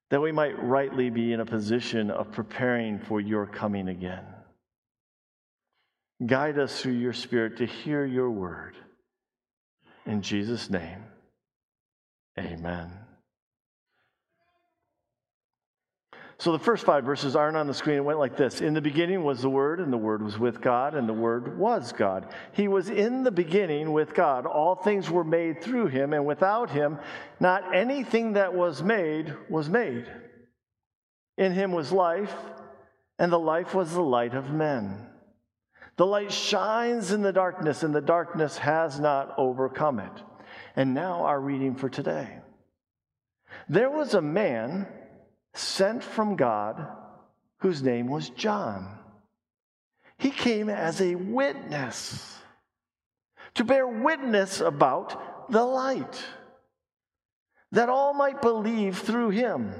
that 0.09 0.21
we 0.21 0.31
might 0.31 0.61
rightly 0.63 1.09
be 1.09 1.33
in 1.33 1.39
a 1.39 1.45
position 1.45 2.09
of 2.09 2.31
preparing 2.31 2.97
for 2.97 3.19
your 3.21 3.45
coming 3.45 3.89
again. 3.89 4.25
Guide 6.25 6.57
us 6.57 6.81
through 6.81 6.93
your 6.93 7.13
Spirit 7.13 7.57
to 7.57 7.65
hear 7.65 8.05
your 8.05 8.31
word. 8.31 8.75
In 10.05 10.21
Jesus' 10.21 10.69
name, 10.69 11.03
amen. 12.39 13.06
So 16.39 16.51
the 16.51 16.59
first 16.59 16.85
five 16.85 17.03
verses 17.03 17.35
aren't 17.35 17.57
on 17.57 17.65
the 17.65 17.73
screen. 17.73 17.97
It 17.97 18.05
went 18.05 18.19
like 18.19 18.37
this 18.37 18.61
In 18.61 18.75
the 18.75 18.81
beginning 18.81 19.23
was 19.23 19.41
the 19.41 19.49
Word, 19.49 19.79
and 19.79 19.91
the 19.91 19.97
Word 19.97 20.21
was 20.21 20.37
with 20.37 20.61
God, 20.61 20.93
and 20.93 21.09
the 21.09 21.13
Word 21.13 21.57
was 21.57 21.91
God. 21.91 22.27
He 22.53 22.67
was 22.67 22.89
in 22.89 23.23
the 23.23 23.31
beginning 23.31 23.91
with 23.91 24.13
God. 24.13 24.45
All 24.45 24.75
things 24.75 25.09
were 25.09 25.23
made 25.23 25.63
through 25.63 25.87
him, 25.87 26.13
and 26.13 26.25
without 26.25 26.69
him, 26.69 26.99
not 27.39 27.75
anything 27.75 28.33
that 28.33 28.53
was 28.53 28.83
made 28.83 29.33
was 29.49 29.67
made. 29.67 30.05
In 31.37 31.53
him 31.53 31.71
was 31.71 31.91
life, 31.91 32.33
and 33.17 33.31
the 33.31 33.39
life 33.39 33.73
was 33.73 33.93
the 33.93 34.01
light 34.01 34.35
of 34.35 34.51
men. 34.51 35.07
The 35.95 36.05
light 36.05 36.31
shines 36.31 37.11
in 37.11 37.23
the 37.23 37.33
darkness, 37.33 37.81
and 37.81 37.95
the 37.95 38.01
darkness 38.01 38.59
has 38.59 38.99
not 38.99 39.33
overcome 39.39 39.99
it. 39.99 40.23
And 40.75 40.93
now, 40.93 41.23
our 41.23 41.41
reading 41.41 41.73
for 41.73 41.89
today. 41.89 42.37
There 43.67 43.89
was 43.89 44.13
a 44.13 44.21
man 44.21 44.87
sent 45.57 46.03
from 46.03 46.35
God 46.35 46.87
whose 47.59 47.81
name 47.81 48.07
was 48.07 48.29
John. 48.29 48.97
He 50.17 50.31
came 50.31 50.69
as 50.69 51.01
a 51.01 51.15
witness 51.15 52.37
to 53.55 53.63
bear 53.63 53.87
witness 53.87 54.61
about 54.61 55.51
the 55.51 55.63
light, 55.63 56.23
that 57.71 57.89
all 57.89 58.13
might 58.13 58.41
believe 58.41 58.99
through 58.99 59.29
him. 59.29 59.73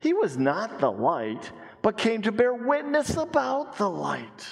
He 0.00 0.12
was 0.12 0.36
not 0.36 0.78
the 0.78 0.92
light, 0.92 1.50
but 1.82 1.96
came 1.96 2.22
to 2.22 2.32
bear 2.32 2.54
witness 2.54 3.16
about 3.16 3.78
the 3.78 3.88
light. 3.88 4.46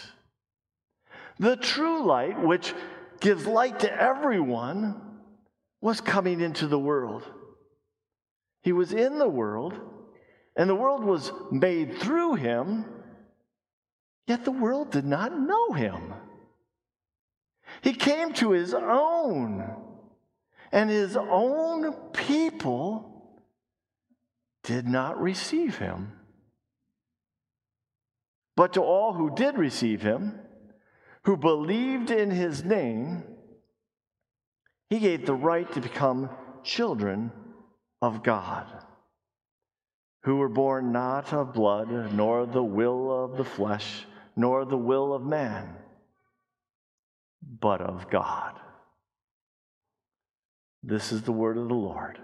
The 1.39 1.57
true 1.57 2.05
light, 2.05 2.41
which 2.41 2.73
gives 3.21 3.47
light 3.47 3.81
to 3.81 4.03
everyone, 4.03 5.01
was 5.81 6.01
coming 6.01 6.41
into 6.41 6.67
the 6.67 6.79
world. 6.79 7.23
He 8.63 8.73
was 8.73 8.93
in 8.93 9.19
the 9.19 9.29
world 9.29 9.79
and 10.57 10.71
the 10.71 10.75
world 10.75 11.05
was 11.05 11.31
made 11.51 11.99
through 11.99 12.35
him, 12.35 12.87
yet 14.27 14.45
the 14.45 14.51
world 14.51 14.91
did 14.91 15.05
not 15.05 15.39
know 15.39 15.73
him. 15.73 16.15
He 17.83 17.93
came 17.93 18.33
to 18.35 18.53
his 18.53 18.73
own, 18.73 19.71
and 20.73 20.89
his 20.89 21.17
own 21.17 21.93
people 22.13 23.41
did 24.63 24.89
not 24.89 25.21
receive 25.21 25.77
him. 25.77 26.13
But 28.57 28.73
to 28.73 28.83
all 28.83 29.13
who 29.13 29.35
did 29.35 29.59
receive 29.59 30.01
him, 30.01 30.41
who 31.25 31.37
believed 31.37 32.11
in 32.11 32.31
his 32.31 32.65
name, 32.65 33.25
he 34.89 35.01
gave 35.01 35.27
the 35.27 35.35
right 35.35 35.71
to 35.73 35.81
become 35.81 36.31
children 36.63 37.31
of 38.01 38.23
God 38.23 38.86
who 40.27 40.35
were 40.35 40.49
born 40.49 40.91
not 40.91 41.33
of 41.33 41.55
blood, 41.55 41.89
nor 42.13 42.47
the 42.47 42.63
will 42.63 43.25
of 43.25 43.37
the 43.37 43.45
flesh, 43.45 44.07
nor 44.35 44.65
the 44.65 44.77
will 44.77 45.15
of 45.15 45.23
man, 45.23 45.73
but 47.61 47.81
of 47.81 48.11
God. 48.11 48.59
This 50.83 51.13
is 51.13 51.23
the 51.23 51.31
word 51.31 51.57
of 51.57 51.69
the 51.69 51.75
Lord. 51.75 52.19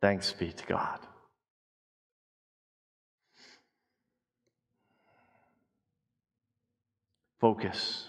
Thanks 0.00 0.32
be 0.32 0.50
to 0.50 0.64
God. 0.64 1.00
Focus. 7.38 8.08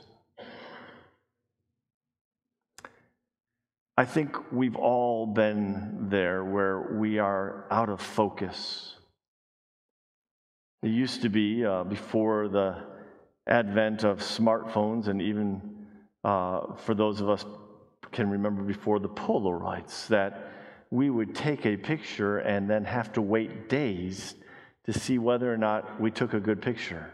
I 4.00 4.06
think 4.06 4.53
we've 4.53 4.77
all 4.77 5.25
been 5.25 6.08
there 6.10 6.46
where 6.46 6.98
we 6.98 7.20
are 7.20 7.65
out 7.70 7.89
of 7.89 8.00
focus. 8.00 8.96
It 10.82 10.88
used 10.88 11.24
to 11.24 11.29
be 11.29 11.65
uh, 11.65 11.84
before 11.84 12.48
the 12.48 12.77
advent 13.46 14.06
of 14.06 14.20
smartphones, 14.20 15.10
and 15.10 15.22
even 15.22 15.86
uh, 16.24 16.75
for 16.77 16.96
those 16.96 17.20
of 17.20 17.29
us 17.29 17.44
can 18.13 18.29
remember 18.29 18.63
before 18.63 19.00
the 19.00 19.10
Polaroids, 19.10 20.08
that 20.08 20.50
we 20.91 21.10
would 21.10 21.36
take 21.36 21.65
a 21.65 21.75
picture 21.75 22.38
and 22.38 22.70
then 22.70 22.86
have 22.86 23.12
to 23.12 23.22
wait 23.22 23.68
days 23.68 24.36
to 24.86 24.98
see 24.98 25.18
whether 25.18 25.53
or 25.53 25.58
not 25.58 26.00
we 26.00 26.10
took 26.10 26.34
a 26.34 26.39
good 26.39 26.62
picture. 26.62 27.12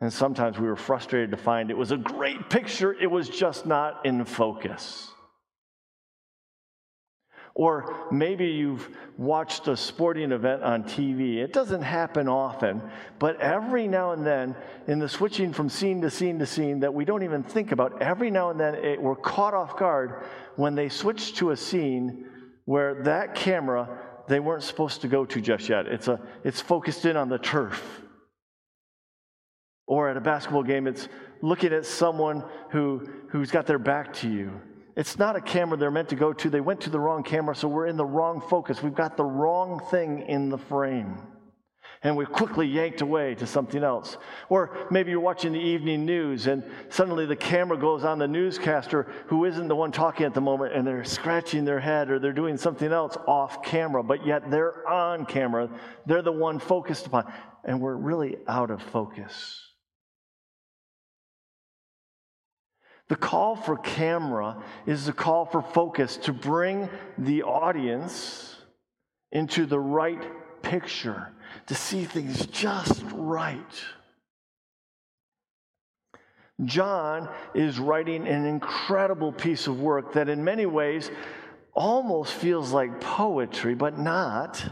And 0.00 0.12
sometimes 0.12 0.58
we 0.58 0.66
were 0.66 0.74
frustrated 0.74 1.30
to 1.30 1.36
find 1.36 1.70
it 1.70 1.76
was 1.76 1.92
a 1.92 1.96
great 1.96 2.50
picture, 2.50 2.94
it 2.94 3.08
was 3.08 3.28
just 3.28 3.64
not 3.64 4.04
in 4.04 4.24
focus. 4.24 5.12
Or 7.54 8.08
maybe 8.10 8.46
you've 8.46 8.88
watched 9.16 9.68
a 9.68 9.76
sporting 9.76 10.32
event 10.32 10.64
on 10.64 10.82
TV. 10.82 11.36
It 11.36 11.52
doesn't 11.52 11.82
happen 11.82 12.28
often, 12.28 12.82
but 13.20 13.40
every 13.40 13.86
now 13.86 14.10
and 14.10 14.26
then, 14.26 14.56
in 14.88 14.98
the 14.98 15.08
switching 15.08 15.52
from 15.52 15.68
scene 15.68 16.00
to 16.00 16.10
scene 16.10 16.40
to 16.40 16.46
scene 16.46 16.80
that 16.80 16.92
we 16.92 17.04
don't 17.04 17.22
even 17.22 17.44
think 17.44 17.70
about, 17.70 18.02
every 18.02 18.30
now 18.30 18.50
and 18.50 18.58
then 18.58 18.74
it, 18.74 19.00
we're 19.00 19.14
caught 19.14 19.54
off 19.54 19.78
guard 19.78 20.24
when 20.56 20.74
they 20.74 20.88
switch 20.88 21.34
to 21.36 21.52
a 21.52 21.56
scene 21.56 22.26
where 22.64 23.02
that 23.04 23.36
camera 23.36 24.00
they 24.26 24.40
weren't 24.40 24.62
supposed 24.62 25.02
to 25.02 25.08
go 25.08 25.24
to 25.26 25.40
just 25.40 25.68
yet. 25.68 25.86
It's, 25.86 26.08
a, 26.08 26.18
it's 26.44 26.60
focused 26.60 27.04
in 27.04 27.16
on 27.16 27.28
the 27.28 27.38
turf. 27.38 28.02
Or 29.86 30.08
at 30.08 30.16
a 30.16 30.20
basketball 30.20 30.62
game, 30.62 30.86
it's 30.86 31.08
looking 31.42 31.74
at 31.74 31.84
someone 31.84 32.42
who, 32.70 33.06
who's 33.28 33.50
got 33.50 33.66
their 33.66 33.78
back 33.78 34.14
to 34.14 34.30
you 34.30 34.62
it's 34.96 35.18
not 35.18 35.34
a 35.34 35.40
camera 35.40 35.76
they're 35.76 35.90
meant 35.90 36.10
to 36.10 36.16
go 36.16 36.32
to. 36.32 36.50
They 36.50 36.60
went 36.60 36.82
to 36.82 36.90
the 36.90 37.00
wrong 37.00 37.22
camera, 37.22 37.56
so 37.56 37.66
we're 37.66 37.86
in 37.86 37.96
the 37.96 38.04
wrong 38.04 38.40
focus. 38.40 38.82
We've 38.82 38.94
got 38.94 39.16
the 39.16 39.24
wrong 39.24 39.80
thing 39.90 40.26
in 40.28 40.48
the 40.48 40.58
frame. 40.58 41.18
And 42.02 42.18
we're 42.18 42.26
quickly 42.26 42.66
yanked 42.66 43.00
away 43.00 43.34
to 43.36 43.46
something 43.46 43.82
else. 43.82 44.18
Or 44.50 44.76
maybe 44.90 45.10
you're 45.10 45.20
watching 45.20 45.52
the 45.54 45.58
evening 45.58 46.04
news 46.04 46.46
and 46.46 46.62
suddenly 46.90 47.24
the 47.24 47.34
camera 47.34 47.78
goes 47.78 48.04
on 48.04 48.18
the 48.18 48.28
newscaster 48.28 49.10
who 49.26 49.46
isn't 49.46 49.68
the 49.68 49.74
one 49.74 49.90
talking 49.90 50.26
at 50.26 50.34
the 50.34 50.40
moment 50.40 50.74
and 50.74 50.86
they're 50.86 51.02
scratching 51.02 51.64
their 51.64 51.80
head 51.80 52.10
or 52.10 52.18
they're 52.18 52.32
doing 52.32 52.58
something 52.58 52.92
else 52.92 53.16
off 53.26 53.62
camera, 53.62 54.02
but 54.02 54.26
yet 54.26 54.50
they're 54.50 54.86
on 54.86 55.24
camera. 55.24 55.70
They're 56.04 56.20
the 56.20 56.30
one 56.30 56.58
focused 56.58 57.06
upon. 57.06 57.32
And 57.64 57.80
we're 57.80 57.96
really 57.96 58.36
out 58.46 58.70
of 58.70 58.82
focus. 58.82 59.73
The 63.08 63.16
call 63.16 63.54
for 63.54 63.76
camera 63.76 64.62
is 64.86 65.06
the 65.06 65.12
call 65.12 65.44
for 65.44 65.62
focus 65.62 66.16
to 66.18 66.32
bring 66.32 66.88
the 67.18 67.42
audience 67.42 68.56
into 69.30 69.66
the 69.66 69.78
right 69.78 70.22
picture, 70.62 71.32
to 71.66 71.74
see 71.74 72.04
things 72.04 72.46
just 72.46 73.02
right. 73.12 73.84
John 76.64 77.28
is 77.52 77.78
writing 77.78 78.26
an 78.28 78.46
incredible 78.46 79.32
piece 79.32 79.66
of 79.66 79.80
work 79.80 80.12
that, 80.14 80.28
in 80.28 80.44
many 80.44 80.66
ways, 80.66 81.10
almost 81.74 82.32
feels 82.32 82.72
like 82.72 83.00
poetry, 83.00 83.74
but 83.74 83.98
not. 83.98 84.64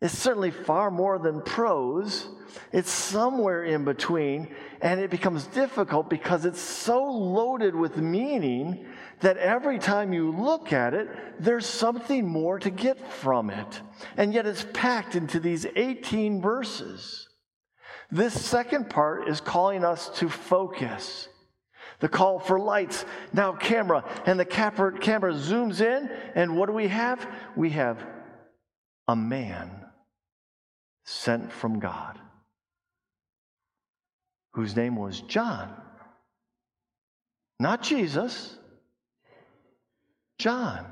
It's 0.00 0.16
certainly 0.16 0.52
far 0.52 0.90
more 0.92 1.18
than 1.18 1.42
prose. 1.42 2.28
It's 2.72 2.90
somewhere 2.90 3.64
in 3.64 3.84
between, 3.84 4.54
and 4.80 5.00
it 5.00 5.10
becomes 5.10 5.46
difficult 5.48 6.08
because 6.08 6.44
it's 6.44 6.60
so 6.60 7.04
loaded 7.04 7.74
with 7.74 7.96
meaning 7.96 8.86
that 9.20 9.36
every 9.38 9.78
time 9.78 10.12
you 10.12 10.30
look 10.30 10.72
at 10.72 10.94
it, 10.94 11.08
there's 11.40 11.66
something 11.66 12.26
more 12.26 12.60
to 12.60 12.70
get 12.70 13.12
from 13.12 13.50
it. 13.50 13.80
And 14.16 14.32
yet 14.32 14.46
it's 14.46 14.66
packed 14.72 15.16
into 15.16 15.40
these 15.40 15.66
18 15.74 16.40
verses. 16.40 17.28
This 18.10 18.40
second 18.40 18.88
part 18.88 19.28
is 19.28 19.40
calling 19.40 19.84
us 19.84 20.10
to 20.20 20.28
focus. 20.28 21.28
The 21.98 22.08
call 22.08 22.38
for 22.38 22.60
lights, 22.60 23.04
now 23.32 23.52
camera, 23.52 24.04
and 24.26 24.38
the 24.38 24.44
camera 24.44 24.92
zooms 24.92 25.80
in, 25.80 26.08
and 26.36 26.56
what 26.56 26.66
do 26.66 26.72
we 26.72 26.86
have? 26.86 27.26
We 27.56 27.70
have 27.70 28.06
a 29.08 29.16
man 29.16 29.87
sent 31.08 31.50
from 31.50 31.80
God, 31.80 32.18
whose 34.52 34.76
name 34.76 34.94
was 34.94 35.22
John. 35.22 35.74
Not 37.58 37.82
Jesus, 37.82 38.58
John. 40.38 40.84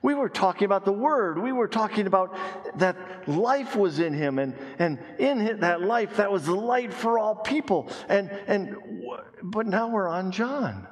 We 0.00 0.14
were 0.14 0.30
talking 0.30 0.64
about 0.64 0.86
the 0.86 0.92
Word. 0.92 1.38
We 1.38 1.52
were 1.52 1.68
talking 1.68 2.06
about 2.06 2.36
that 2.78 3.28
life 3.28 3.76
was 3.76 3.98
in 3.98 4.14
Him, 4.14 4.38
and, 4.38 4.56
and 4.78 4.98
in 5.18 5.60
that 5.60 5.82
life, 5.82 6.16
that 6.16 6.32
was 6.32 6.46
the 6.46 6.54
light 6.56 6.92
for 6.94 7.18
all 7.18 7.36
people. 7.36 7.90
And, 8.08 8.30
and, 8.46 8.76
but 9.42 9.66
now 9.66 9.90
we're 9.90 10.08
on 10.08 10.32
John. 10.32 10.88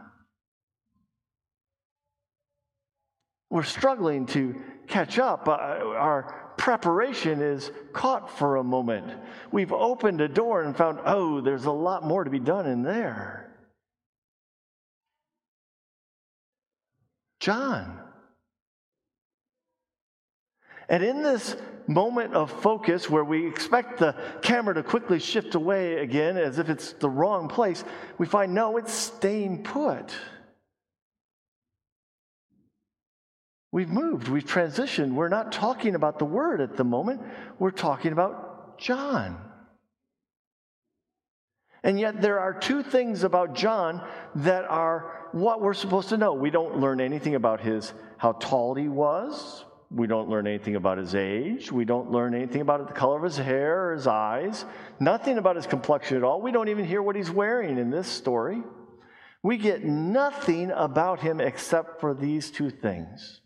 We're 3.49 3.65
struggling 3.65 4.27
to 4.27 4.55
catch 4.91 5.19
up. 5.19 5.49
Uh, 5.49 5.53
our 5.53 6.53
preparation 6.59 7.41
is 7.41 7.71
caught 7.93 8.39
for 8.39 8.57
a 8.57 8.65
moment. 8.65 9.11
We've 9.51 9.73
opened 9.73 10.21
a 10.21 10.29
door 10.29 10.63
and 10.63 10.77
found, 10.77 10.99
oh, 11.07 11.41
there's 11.41 11.65
a 11.65 11.71
lot 11.71 12.05
more 12.05 12.25
to 12.25 12.31
be 12.31 12.41
done 12.41 12.67
in 12.67 12.83
there. 12.83 13.51
John. 17.39 17.99
And 20.91 21.03
in 21.03 21.23
this 21.23 21.57
moment 21.87 22.35
of 22.35 22.51
focus 22.51 23.09
where 23.09 23.25
we 23.25 23.47
expect 23.47 23.99
the 23.99 24.15
camera 24.43 24.75
to 24.75 24.83
quickly 24.83 25.19
shift 25.19 25.55
away 25.55 25.99
again 25.99 26.37
as 26.37 26.59
if 26.59 26.69
it's 26.69 26.93
the 26.95 27.09
wrong 27.09 27.49
place, 27.49 27.85
we 28.19 28.27
find 28.27 28.53
no, 28.53 28.77
it's 28.77 28.93
staying 28.93 29.63
put. 29.63 30.13
We've 33.73 33.89
moved, 33.89 34.29
we've 34.29 34.45
transitioned. 34.45 35.13
We're 35.13 35.29
not 35.29 35.53
talking 35.53 35.95
about 35.95 36.19
the 36.19 36.25
word 36.25 36.61
at 36.61 36.77
the 36.77 36.85
moment, 36.85 37.23
we're 37.59 37.71
talking 37.71 38.13
about 38.13 38.79
John. 38.79 39.39
And 41.83 41.99
yet, 41.99 42.21
there 42.21 42.41
are 42.41 42.53
two 42.53 42.83
things 42.83 43.23
about 43.23 43.55
John 43.55 44.07
that 44.35 44.67
are 44.67 45.29
what 45.33 45.63
we're 45.63 45.73
supposed 45.73 46.11
to 46.11 46.19
know. 46.19 46.35
We 46.35 46.51
don't 46.51 46.77
learn 46.77 47.01
anything 47.01 47.37
about 47.37 47.61
his 47.61 47.95
how 48.19 48.33
tall 48.33 48.75
he 48.75 48.89
was. 48.89 49.65
We 49.91 50.07
don't 50.07 50.29
learn 50.29 50.47
anything 50.47 50.77
about 50.77 50.99
his 50.99 51.15
age. 51.15 51.73
We 51.73 51.87
don't 51.87 52.11
learn 52.11 52.35
anything 52.35 52.61
about 52.61 52.87
the 52.87 52.93
color 52.93 53.17
of 53.17 53.23
his 53.23 53.39
hair 53.39 53.87
or 53.87 53.93
his 53.95 54.07
eyes. 54.07 54.65
Nothing 55.01 55.39
about 55.39 55.57
his 55.57 55.67
complexion 55.67 56.19
at 56.19 56.23
all. 56.23 56.43
We 56.43 56.53
don't 56.53 56.69
even 56.69 56.85
hear 56.85 57.03
what 57.03 57.17
he's 57.17 57.31
wearing 57.31 57.79
in 57.79 57.91
this 57.91 58.07
story. 58.07 58.63
We 59.43 59.57
get 59.57 59.83
nothing 59.83 60.71
about 60.71 61.21
him 61.21 61.41
except 61.41 61.99
for 61.99 62.13
these 62.13 62.51
two 62.51 62.71
things 62.71 63.41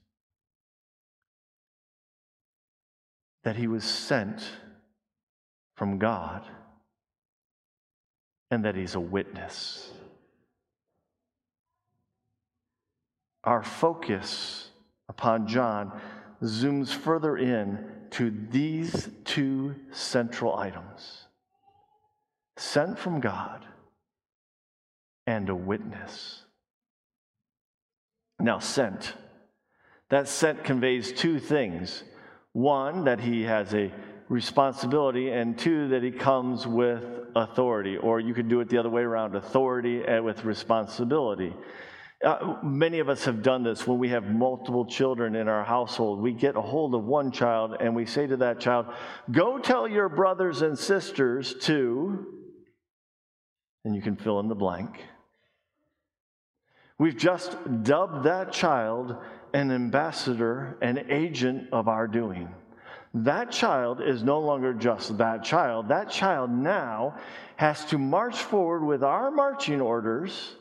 that 3.44 3.56
he 3.56 3.68
was 3.68 3.84
sent 3.84 4.42
from 5.76 5.98
God 5.98 6.44
and 8.50 8.64
that 8.64 8.74
he's 8.74 8.94
a 8.94 9.00
witness. 9.00 9.92
Our 13.44 13.62
focus 13.62 14.70
upon 15.08 15.46
John 15.46 16.00
zooms 16.42 16.88
further 16.92 17.36
in 17.36 17.86
to 18.10 18.32
these 18.50 19.10
two 19.24 19.74
central 19.92 20.56
items 20.56 21.24
sent 22.56 22.98
from 22.98 23.20
God 23.20 23.64
and 25.26 25.48
a 25.48 25.54
witness. 25.54 26.44
Now, 28.38 28.58
sent. 28.58 29.14
That 30.10 30.28
sent 30.28 30.64
conveys 30.64 31.12
two 31.12 31.38
things 31.38 32.04
one, 32.54 33.04
that 33.04 33.20
he 33.20 33.42
has 33.42 33.74
a 33.74 33.92
responsibility, 34.28 35.30
and 35.30 35.58
two, 35.58 35.88
that 35.88 36.02
he 36.02 36.10
comes 36.10 36.66
with 36.66 37.04
authority. 37.36 37.98
Or 37.98 38.20
you 38.20 38.32
could 38.32 38.48
do 38.48 38.60
it 38.60 38.70
the 38.70 38.78
other 38.78 38.88
way 38.88 39.02
around 39.02 39.34
authority 39.34 40.02
with 40.20 40.44
responsibility. 40.44 41.52
Uh, 42.24 42.56
many 42.62 43.00
of 43.00 43.08
us 43.10 43.24
have 43.24 43.42
done 43.42 43.64
this 43.64 43.86
when 43.86 43.98
we 43.98 44.08
have 44.08 44.24
multiple 44.24 44.86
children 44.86 45.34
in 45.34 45.46
our 45.46 45.64
household. 45.64 46.22
We 46.22 46.32
get 46.32 46.56
a 46.56 46.60
hold 46.60 46.94
of 46.94 47.04
one 47.04 47.30
child 47.32 47.76
and 47.80 47.94
we 47.94 48.06
say 48.06 48.26
to 48.26 48.36
that 48.38 48.60
child, 48.60 48.86
Go 49.30 49.58
tell 49.58 49.86
your 49.86 50.08
brothers 50.08 50.62
and 50.62 50.78
sisters 50.78 51.54
to, 51.62 52.24
and 53.84 53.94
you 53.94 54.00
can 54.00 54.16
fill 54.16 54.40
in 54.40 54.48
the 54.48 54.54
blank. 54.54 55.04
We've 56.98 57.16
just 57.16 57.56
dubbed 57.82 58.24
that 58.24 58.52
child 58.52 59.16
an 59.54 59.70
ambassador, 59.70 60.76
an 60.82 61.06
agent 61.08 61.68
of 61.72 61.88
our 61.88 62.06
doing. 62.06 62.48
That 63.14 63.50
child 63.50 64.02
is 64.02 64.22
no 64.22 64.40
longer 64.40 64.74
just 64.74 65.16
that 65.18 65.44
child. 65.44 65.88
That 65.88 66.10
child 66.10 66.50
now 66.50 67.16
has 67.56 67.84
to 67.86 67.96
march 67.96 68.36
forward 68.36 68.84
with 68.84 69.02
our 69.02 69.30
marching 69.30 69.80
orders 69.80 70.56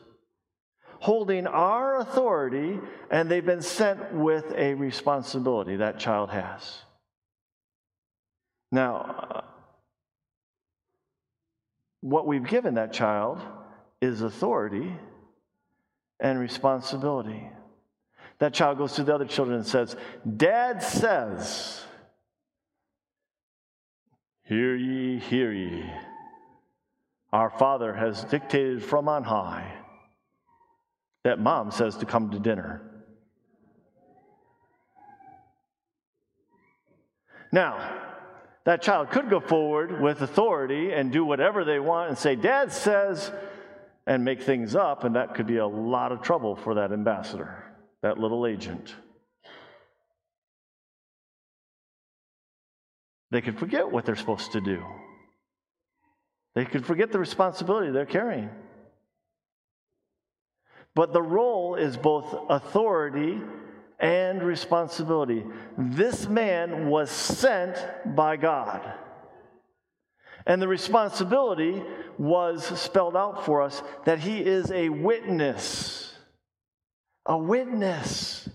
holding 1.04 1.46
our 1.46 1.98
authority, 1.98 2.80
and 3.10 3.30
they've 3.30 3.44
been 3.44 3.60
sent 3.60 4.14
with 4.14 4.50
a 4.56 4.72
responsibility 4.72 5.76
that 5.76 5.98
child 5.98 6.30
has. 6.30 6.78
Now, 8.72 9.44
what 12.00 12.26
we've 12.26 12.46
given 12.46 12.76
that 12.76 12.94
child 12.94 13.38
is 14.00 14.22
authority 14.22 14.96
and 16.20 16.38
responsibility. 16.38 17.50
That 18.44 18.52
child 18.52 18.76
goes 18.76 18.92
to 18.96 19.04
the 19.04 19.14
other 19.14 19.24
children 19.24 19.56
and 19.56 19.66
says, 19.66 19.96
Dad 20.36 20.82
says, 20.82 21.82
Hear 24.42 24.76
ye, 24.76 25.18
hear 25.18 25.50
ye. 25.50 25.90
Our 27.32 27.48
Father 27.48 27.94
has 27.94 28.22
dictated 28.24 28.84
from 28.84 29.08
on 29.08 29.24
high 29.24 29.72
that 31.22 31.38
mom 31.38 31.70
says 31.70 31.96
to 31.96 32.04
come 32.04 32.32
to 32.32 32.38
dinner. 32.38 32.82
Now, 37.50 37.98
that 38.64 38.82
child 38.82 39.10
could 39.10 39.30
go 39.30 39.40
forward 39.40 40.02
with 40.02 40.20
authority 40.20 40.92
and 40.92 41.10
do 41.10 41.24
whatever 41.24 41.64
they 41.64 41.78
want 41.78 42.10
and 42.10 42.18
say, 42.18 42.36
Dad 42.36 42.70
says, 42.70 43.32
and 44.06 44.22
make 44.22 44.42
things 44.42 44.76
up, 44.76 45.04
and 45.04 45.16
that 45.16 45.34
could 45.34 45.46
be 45.46 45.56
a 45.56 45.66
lot 45.66 46.12
of 46.12 46.20
trouble 46.20 46.54
for 46.54 46.74
that 46.74 46.92
ambassador, 46.92 47.64
that 48.04 48.18
little 48.18 48.46
agent. 48.46 48.94
They 53.30 53.40
could 53.40 53.58
forget 53.58 53.90
what 53.90 54.04
they're 54.04 54.14
supposed 54.14 54.52
to 54.52 54.60
do. 54.60 54.84
They 56.54 56.66
could 56.66 56.84
forget 56.84 57.12
the 57.12 57.18
responsibility 57.18 57.90
they're 57.90 58.04
carrying. 58.04 58.50
But 60.94 61.14
the 61.14 61.22
role 61.22 61.76
is 61.76 61.96
both 61.96 62.26
authority 62.50 63.40
and 63.98 64.42
responsibility. 64.42 65.42
This 65.78 66.28
man 66.28 66.90
was 66.90 67.10
sent 67.10 67.78
by 68.14 68.36
God. 68.36 68.82
And 70.46 70.60
the 70.60 70.68
responsibility 70.68 71.82
was 72.18 72.66
spelled 72.78 73.16
out 73.16 73.46
for 73.46 73.62
us 73.62 73.82
that 74.04 74.18
he 74.18 74.40
is 74.40 74.70
a 74.70 74.90
witness. 74.90 76.13
A 77.26 77.36
witness. 77.36 78.48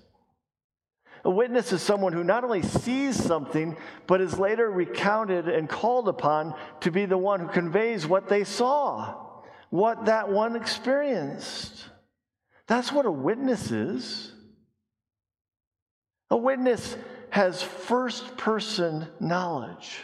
A 1.26 1.30
witness 1.30 1.74
is 1.74 1.82
someone 1.82 2.14
who 2.14 2.24
not 2.24 2.44
only 2.44 2.62
sees 2.62 3.22
something, 3.22 3.76
but 4.08 4.22
is 4.22 4.40
later 4.40 4.70
recounted 4.70 5.50
and 5.50 5.68
called 5.68 6.08
upon 6.08 6.56
to 6.82 6.92
be 6.92 7.06
the 7.06 7.18
one 7.18 7.42
who 7.42 7.48
conveys 7.48 8.08
what 8.08 8.30
they 8.30 8.44
saw, 8.44 9.16
what 9.70 10.06
that 10.06 10.30
one 10.30 10.56
experienced. 10.56 11.86
That's 12.68 12.92
what 12.92 13.06
a 13.06 13.12
witness 13.12 13.72
is. 13.72 14.32
A 16.30 16.38
witness 16.38 16.96
has 17.32 17.62
first 17.62 18.38
person 18.38 19.08
knowledge. 19.20 20.00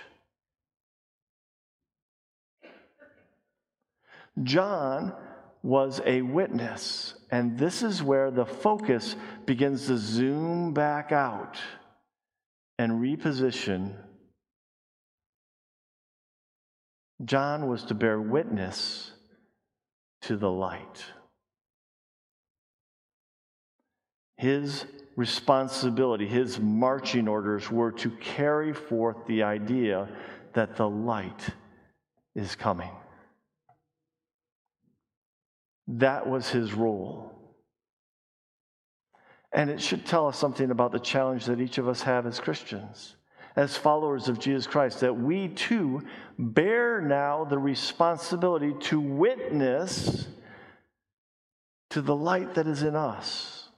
John 4.43 5.13
was 5.65 5.99
a 6.05 6.21
witness, 6.21 7.15
and 7.31 7.57
this 7.57 7.81
is 7.81 8.03
where 8.03 8.29
the 8.29 8.45
focus 8.45 9.15
begins 9.47 9.87
to 9.87 9.97
zoom 9.97 10.75
back 10.75 11.11
out 11.11 11.57
and 12.77 13.01
reposition. 13.01 13.91
John 17.23 17.67
was 17.67 17.83
to 17.85 17.95
bear 17.95 18.21
witness 18.21 19.11
to 20.21 20.37
the 20.37 20.51
light. 20.51 21.03
His 24.37 24.85
responsibility, 25.15 26.27
his 26.27 26.59
marching 26.59 27.27
orders 27.27 27.71
were 27.71 27.91
to 27.93 28.11
carry 28.11 28.71
forth 28.71 29.17
the 29.25 29.41
idea 29.41 30.09
that 30.53 30.75
the 30.75 30.87
light 30.87 31.49
is 32.35 32.53
coming. 32.53 32.91
That 35.87 36.27
was 36.27 36.49
his 36.49 36.73
role. 36.73 37.31
And 39.51 39.69
it 39.69 39.79
should 39.79 40.05
tell 40.05 40.27
us 40.27 40.37
something 40.37 40.71
about 40.71 40.91
the 40.91 40.99
challenge 40.99 41.45
that 41.45 41.61
each 41.61 41.77
of 41.77 41.87
us 41.87 42.01
have 42.01 42.25
as 42.25 42.39
Christians. 42.39 43.15
as 43.55 43.77
followers 43.77 44.27
of 44.27 44.39
Jesus 44.39 44.67
Christ, 44.67 44.99
that 44.99 45.15
we 45.15 45.47
too 45.47 46.01
bear 46.37 47.01
now 47.01 47.45
the 47.45 47.57
responsibility 47.57 48.73
to 48.81 48.99
witness 48.99 50.27
to 51.91 52.01
the 52.01 52.15
light 52.15 52.55
that 52.55 52.67
is 52.67 52.83
in 52.83 52.95
us. 52.95 53.69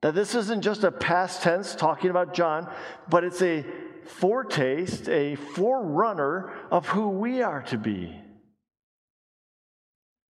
That 0.00 0.16
this 0.16 0.34
isn't 0.34 0.62
just 0.62 0.82
a 0.82 0.90
past 0.90 1.42
tense 1.42 1.76
talking 1.76 2.10
about 2.10 2.34
John, 2.34 2.68
but 3.08 3.22
it's 3.22 3.40
a 3.40 3.64
foretaste, 4.04 5.08
a 5.08 5.36
forerunner 5.36 6.52
of 6.72 6.88
who 6.88 7.10
we 7.10 7.40
are 7.40 7.62
to 7.62 7.78
be. 7.78 8.20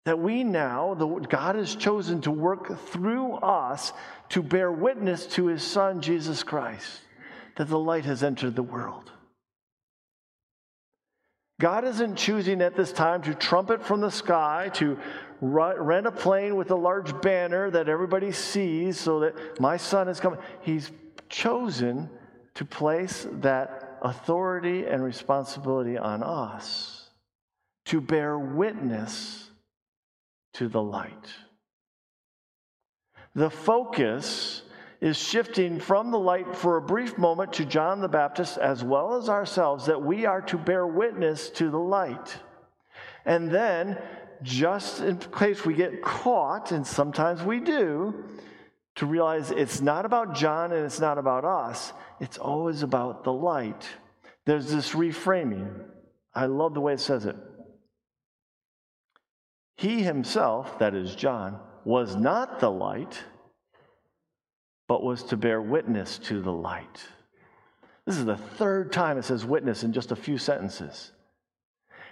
That 0.05 0.19
we 0.19 0.43
now, 0.43 0.95
the, 0.95 1.07
God 1.07 1.55
has 1.55 1.77
chosen 1.77 2.21
to 2.23 2.31
work 2.31 2.79
through 2.89 3.35
us 3.35 3.93
to 4.31 4.43
bear 4.43 4.73
witness 4.73 5.27
to 5.27 5.47
his 5.47 5.63
Son, 5.63 6.01
Jesus 6.01 6.43
Christ, 6.43 7.01
that 7.57 7.69
the 7.69 7.79
light 7.79 8.05
has 8.05 8.23
entered 8.23 8.57
the 8.57 8.63
world. 8.63 9.13
God 11.61 11.85
isn't 11.85 12.17
choosing 12.17 12.61
at 12.61 12.75
this 12.75 12.93
time 12.93 13.23
to 13.23 13.35
trumpet 13.35 13.85
from 13.85 14.01
the 14.01 14.11
sky, 14.11 14.71
to 14.75 14.99
rent 15.41 16.09
a 16.09 16.11
plane 16.11 16.57
with 16.57 16.73
a 16.73 16.77
large 16.77 17.21
banner 17.21 17.71
that 17.71 17.89
everybody 17.89 18.33
sees 18.33 18.99
so 18.99 19.21
that 19.21 19.61
my 19.61 19.77
son 19.77 20.09
is 20.09 20.19
coming. 20.19 20.41
He's 20.63 20.91
chosen 21.29 22.11
to 22.55 22.65
place 22.65 23.29
that 23.35 23.99
authority 24.03 24.87
and 24.87 25.05
responsibility 25.05 25.97
on 25.97 26.25
us 26.25 27.11
to 27.85 28.01
bear 28.01 28.37
witness 28.37 29.52
to 30.55 30.69
the 30.69 30.83
light. 30.83 31.33
The 33.35 33.51
focus 33.51 34.63
is 35.01 35.17
shifting 35.17 35.81
from 35.81 36.11
the 36.11 36.19
light 36.19 36.55
for 36.55 36.77
a 36.77 36.83
brief 36.83 37.19
moment 37.19 37.55
to 37.55 37.65
John 37.65 38.01
the 38.01 38.09
Baptist 38.09 38.59
as 38.59 38.85
well 38.85 39.17
as 39.17 39.29
ourselves 39.29 39.87
that 39.87 40.01
we 40.01 40.27
are 40.27 40.43
to 40.43 40.59
bear 40.59 40.87
witness 40.87 41.51
to 41.51 41.71
the 41.71 41.79
light. 41.79 42.37
And 43.25 43.51
then, 43.51 43.99
just 44.43 45.01
in 45.01 45.19
case 45.19 45.65
we 45.65 45.75
get 45.75 46.03
caught, 46.03 46.73
and 46.73 46.87
sometimes 46.87 47.43
we 47.43 47.61
do, 47.61 48.25
to 48.97 49.07
realize 49.07 49.51
it's 49.51 49.81
not 49.81 50.05
about 50.05 50.35
John 50.35 50.73
and 50.73 50.85
it's 50.85 51.01
not 51.01 51.19
about 51.19 51.45
us, 51.45 51.93
it's 52.21 52.39
always 52.39 52.83
about 52.83 53.25
the 53.25 53.33
light. 53.33 53.89
There's 54.45 54.71
this 54.71 54.91
reframing. 54.91 55.85
I 56.35 56.47
love 56.47 56.75
the 56.75 56.81
way 56.81 56.95
it 56.95 57.01
says 57.01 57.27
it. 57.27 57.37
He 59.77 60.03
himself, 60.03 60.79
that 60.79 60.95
is 60.95 61.15
John, 61.15 61.59
was 61.85 62.15
not 62.15 62.61
the 62.61 62.71
light, 62.71 63.23
but 64.89 65.03
was 65.03 65.23
to 65.25 65.37
bear 65.37 65.61
witness 65.61 66.19
to 66.19 66.41
the 66.41 66.53
light. 66.53 67.07
This 68.07 68.19
is 68.19 68.25
the 68.25 68.37
third 68.37 68.93
time 68.93 69.19
it 69.19 69.25
says 69.25 69.45
witness 69.45 69.85
in 69.85 69.93
just 69.93 70.13
a 70.13 70.17
few 70.17 70.39
sentences. 70.39 71.13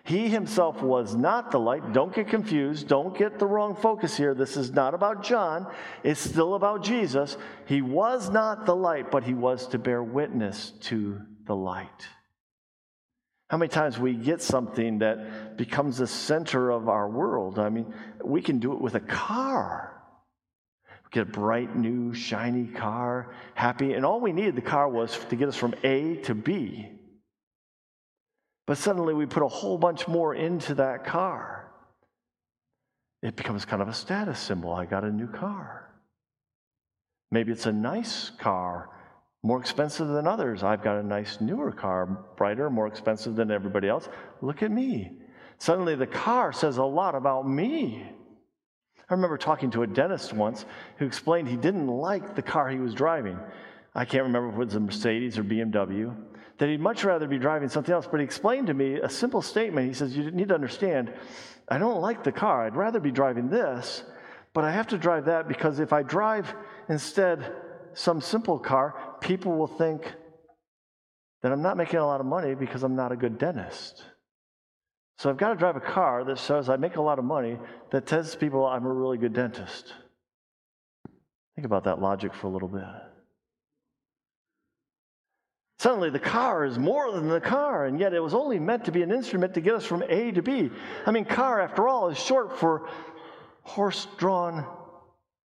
He 0.02 0.28
himself 0.28 0.82
was 0.82 1.14
not 1.14 1.50
the 1.50 1.60
light. 1.60 1.92
Don't 1.92 2.14
get 2.14 2.28
confused. 2.28 2.88
Don't 2.88 3.16
get 3.16 3.38
the 3.38 3.46
wrong 3.46 3.76
focus 3.76 4.16
here. 4.16 4.34
This 4.34 4.56
is 4.56 4.72
not 4.72 4.94
about 4.94 5.22
John. 5.22 5.66
It's 6.02 6.20
still 6.20 6.54
about 6.54 6.82
Jesus. 6.82 7.36
He 7.66 7.82
was 7.82 8.30
not 8.30 8.64
the 8.64 8.74
light, 8.74 9.10
but 9.10 9.24
he 9.24 9.34
was 9.34 9.66
to 9.68 9.78
bear 9.78 10.02
witness 10.02 10.72
to 10.82 11.20
the 11.44 11.54
light. 11.54 12.08
How 13.50 13.56
many 13.56 13.68
times 13.68 13.98
we 13.98 14.14
get 14.14 14.40
something 14.40 15.00
that 15.00 15.56
becomes 15.56 15.98
the 15.98 16.06
center 16.06 16.70
of 16.70 16.88
our 16.88 17.08
world? 17.08 17.58
I 17.58 17.68
mean, 17.68 17.92
we 18.24 18.42
can 18.42 18.60
do 18.60 18.72
it 18.74 18.80
with 18.80 18.94
a 18.94 19.00
car. 19.00 20.00
We 20.86 21.10
get 21.10 21.22
a 21.22 21.32
bright, 21.32 21.74
new, 21.74 22.14
shiny 22.14 22.68
car, 22.68 23.34
happy, 23.54 23.94
and 23.94 24.06
all 24.06 24.20
we 24.20 24.32
needed 24.32 24.54
the 24.54 24.62
car 24.62 24.88
was 24.88 25.18
to 25.30 25.34
get 25.34 25.48
us 25.48 25.56
from 25.56 25.74
A 25.82 26.14
to 26.18 26.34
B. 26.36 26.90
But 28.68 28.78
suddenly 28.78 29.14
we 29.14 29.26
put 29.26 29.42
a 29.42 29.48
whole 29.48 29.78
bunch 29.78 30.06
more 30.06 30.32
into 30.32 30.74
that 30.74 31.04
car. 31.04 31.72
It 33.20 33.34
becomes 33.34 33.64
kind 33.64 33.82
of 33.82 33.88
a 33.88 33.94
status 33.94 34.38
symbol. 34.38 34.72
I 34.72 34.84
got 34.84 35.02
a 35.02 35.10
new 35.10 35.26
car. 35.26 35.90
Maybe 37.32 37.50
it's 37.50 37.66
a 37.66 37.72
nice 37.72 38.30
car 38.30 38.90
more 39.42 39.58
expensive 39.58 40.08
than 40.08 40.26
others. 40.26 40.62
I've 40.62 40.82
got 40.82 40.98
a 40.98 41.02
nice 41.02 41.40
newer 41.40 41.72
car, 41.72 42.06
brighter, 42.36 42.68
more 42.68 42.86
expensive 42.86 43.36
than 43.36 43.50
everybody 43.50 43.88
else. 43.88 44.08
Look 44.42 44.62
at 44.62 44.70
me. 44.70 45.12
Suddenly 45.58 45.94
the 45.94 46.06
car 46.06 46.52
says 46.52 46.76
a 46.76 46.84
lot 46.84 47.14
about 47.14 47.48
me. 47.48 48.04
I 49.08 49.14
remember 49.14 49.38
talking 49.38 49.70
to 49.72 49.82
a 49.82 49.86
dentist 49.86 50.32
once 50.32 50.64
who 50.98 51.06
explained 51.06 51.48
he 51.48 51.56
didn't 51.56 51.88
like 51.88 52.34
the 52.34 52.42
car 52.42 52.68
he 52.68 52.78
was 52.78 52.94
driving. 52.94 53.38
I 53.94 54.04
can't 54.04 54.24
remember 54.24 54.50
if 54.50 54.54
it 54.54 54.64
was 54.66 54.74
a 54.74 54.80
Mercedes 54.80 55.36
or 55.36 55.42
BMW, 55.42 56.14
that 56.58 56.68
he'd 56.68 56.80
much 56.80 57.02
rather 57.02 57.26
be 57.26 57.38
driving 57.38 57.68
something 57.68 57.92
else. 57.92 58.06
But 58.08 58.20
he 58.20 58.24
explained 58.24 58.68
to 58.68 58.74
me 58.74 59.00
a 59.00 59.08
simple 59.08 59.42
statement. 59.42 59.88
He 59.88 59.94
says, 59.94 60.16
You 60.16 60.30
need 60.30 60.48
to 60.48 60.54
understand, 60.54 61.12
I 61.68 61.78
don't 61.78 62.00
like 62.00 62.22
the 62.22 62.30
car. 62.30 62.66
I'd 62.66 62.76
rather 62.76 63.00
be 63.00 63.10
driving 63.10 63.48
this, 63.48 64.04
but 64.52 64.64
I 64.64 64.70
have 64.70 64.86
to 64.88 64.98
drive 64.98 65.24
that 65.24 65.48
because 65.48 65.80
if 65.80 65.92
I 65.92 66.02
drive 66.02 66.54
instead 66.88 67.52
some 67.94 68.20
simple 68.20 68.58
car, 68.58 69.16
people 69.20 69.56
will 69.56 69.66
think 69.66 70.12
that 71.42 71.52
I'm 71.52 71.62
not 71.62 71.76
making 71.76 71.98
a 71.98 72.06
lot 72.06 72.20
of 72.20 72.26
money 72.26 72.54
because 72.54 72.82
I'm 72.82 72.96
not 72.96 73.12
a 73.12 73.16
good 73.16 73.38
dentist. 73.38 74.04
So 75.18 75.28
I've 75.28 75.36
got 75.36 75.50
to 75.50 75.54
drive 75.56 75.76
a 75.76 75.80
car 75.80 76.24
that 76.24 76.38
says 76.38 76.68
I 76.68 76.76
make 76.76 76.96
a 76.96 77.02
lot 77.02 77.18
of 77.18 77.24
money 77.24 77.58
that 77.90 78.06
tells 78.06 78.34
people 78.34 78.64
I'm 78.64 78.86
a 78.86 78.92
really 78.92 79.18
good 79.18 79.32
dentist. 79.32 79.92
Think 81.56 81.66
about 81.66 81.84
that 81.84 82.00
logic 82.00 82.34
for 82.34 82.46
a 82.46 82.50
little 82.50 82.68
bit. 82.68 82.84
Suddenly, 85.78 86.10
the 86.10 86.18
car 86.18 86.66
is 86.66 86.78
more 86.78 87.10
than 87.10 87.28
the 87.28 87.40
car, 87.40 87.86
and 87.86 87.98
yet 87.98 88.12
it 88.12 88.20
was 88.20 88.34
only 88.34 88.58
meant 88.58 88.84
to 88.84 88.92
be 88.92 89.02
an 89.02 89.10
instrument 89.10 89.54
to 89.54 89.62
get 89.62 89.74
us 89.74 89.86
from 89.86 90.02
A 90.08 90.30
to 90.32 90.42
B. 90.42 90.70
I 91.06 91.10
mean, 91.10 91.24
car, 91.24 91.60
after 91.60 91.88
all, 91.88 92.08
is 92.08 92.18
short 92.18 92.58
for 92.58 92.88
horse 93.62 94.06
drawn 94.18 94.66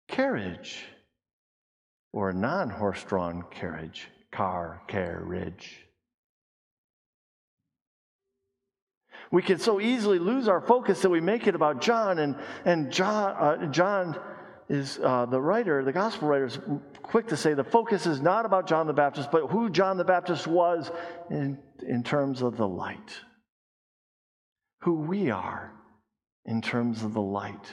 carriage 0.08 0.86
or 2.13 2.30
a 2.30 2.34
non 2.34 2.69
horse 2.69 3.04
drawn 3.04 3.43
carriage, 3.52 4.08
car, 4.32 4.82
carriage. 4.88 5.88
We 9.32 9.41
can 9.41 9.60
so 9.60 9.80
easily 9.80 10.19
lose 10.19 10.50
our 10.50 10.60
focus 10.60 11.02
that 11.02 11.10
we 11.10 11.21
make 11.21 11.47
it 11.47 11.56
about 11.56 11.82
John, 11.82 12.19
and, 12.19 12.36
and 12.65 12.91
John, 12.91 13.36
uh, 13.38 13.65
John 13.67 14.19
is 14.67 15.00
uh, 15.04 15.26
the 15.26 15.39
writer, 15.39 15.84
the 15.84 15.93
gospel 15.93 16.28
writer 16.28 16.45
is 16.45 16.60
quick 17.02 17.28
to 17.28 17.38
say 17.38 17.54
the 17.54 17.63
focus 17.63 18.06
is 18.06 18.21
not 18.21 18.45
about 18.45 18.67
John 18.67 18.88
the 18.88 18.93
Baptist, 18.93 19.32
but 19.32 19.47
who 19.47 19.69
John 19.69 19.97
the 19.97 20.04
Baptist 20.04 20.47
was 20.47 20.91
in, 21.30 21.58
in 21.86 22.04
terms 22.04 22.41
of 22.41 22.58
the 22.58 22.67
light. 22.67 23.19
Who 24.82 24.95
we 24.95 25.30
are 25.30 25.74
in 26.45 26.62
terms 26.62 27.04
of 27.04 27.13
the 27.13 27.21
light. 27.21 27.71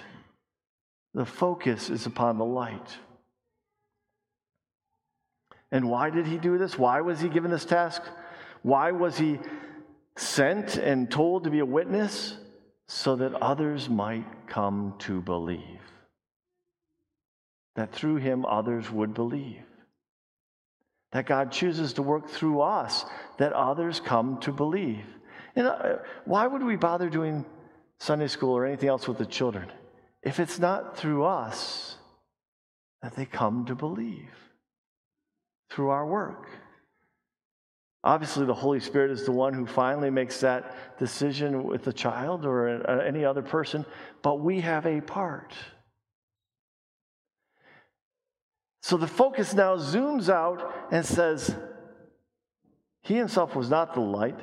The 1.14 1.24
focus 1.24 1.88
is 1.88 2.07
upon 2.07 2.38
the 2.38 2.44
light. 2.44 2.96
And 5.71 5.91
why 5.91 6.11
did 6.11 6.27
he 6.27 6.39
do 6.39 6.59
this? 6.59 6.79
Why 6.79 7.01
was 7.01 7.21
he 7.21 7.29
given 7.29 7.51
this 7.51 7.65
task? 7.65 8.03
Why 8.63 8.93
was 8.93 9.19
he 9.19 9.39
sent 10.17 10.77
and 10.77 11.11
told 11.11 11.45
to 11.45 11.51
be 11.51 11.59
a 11.59 11.67
witness? 11.67 12.37
So 12.91 13.17
that 13.17 13.35
others 13.35 13.89
might 13.89 14.25
come 14.47 14.95
to 15.01 15.21
believe. 15.21 15.81
That 17.77 17.93
through 17.93 18.17
him 18.17 18.47
others 18.47 18.91
would 18.91 19.13
believe. 19.13 19.63
That 21.13 21.27
God 21.27 21.53
chooses 21.53 21.93
to 21.95 22.03
work 22.03 22.29
through 22.29 22.63
us, 22.63 23.05
that 23.37 23.53
others 23.53 24.01
come 24.01 24.39
to 24.41 24.53
believe. 24.53 25.05
And 25.55 25.67
uh, 25.67 25.97
why 26.25 26.47
would 26.47 26.63
we 26.63 26.77
bother 26.77 27.11
doing 27.11 27.45
Sunday 27.99 28.29
school 28.29 28.57
or 28.57 28.65
anything 28.65 28.89
else 28.89 29.07
with 29.07 29.19
the 29.19 29.27
children 29.27 29.71
if 30.23 30.41
it's 30.41 30.59
not 30.59 30.97
through 30.97 31.25
us 31.25 31.97
that 33.03 33.17
they 33.17 33.27
come 33.27 33.67
to 33.67 33.75
believe? 33.75 34.31
Through 35.71 35.89
our 35.91 36.07
work. 36.07 36.49
Obviously, 38.05 38.47
the 38.47 38.55
Holy 38.55 38.81
Spirit 38.81 39.11
is 39.11 39.25
the 39.25 39.33
one 39.33 39.53
who 39.53 39.67
finally 39.67 40.09
makes 40.09 40.41
that 40.41 40.99
decision 40.99 41.65
with 41.65 41.85
the 41.85 41.93
child 41.93 42.47
or 42.47 42.89
uh, 42.89 43.01
any 43.05 43.25
other 43.25 43.43
person, 43.43 43.85
but 44.23 44.41
we 44.41 44.61
have 44.61 44.87
a 44.87 45.01
part. 45.01 45.53
So 48.83 48.97
the 48.97 49.09
focus 49.09 49.53
now 49.53 49.77
zooms 49.77 50.29
out 50.29 50.89
and 50.93 51.05
says, 51.05 51.55
He 53.03 53.17
himself 53.17 53.57
was 53.57 53.69
not 53.69 53.95
the 53.95 54.01
light, 54.01 54.39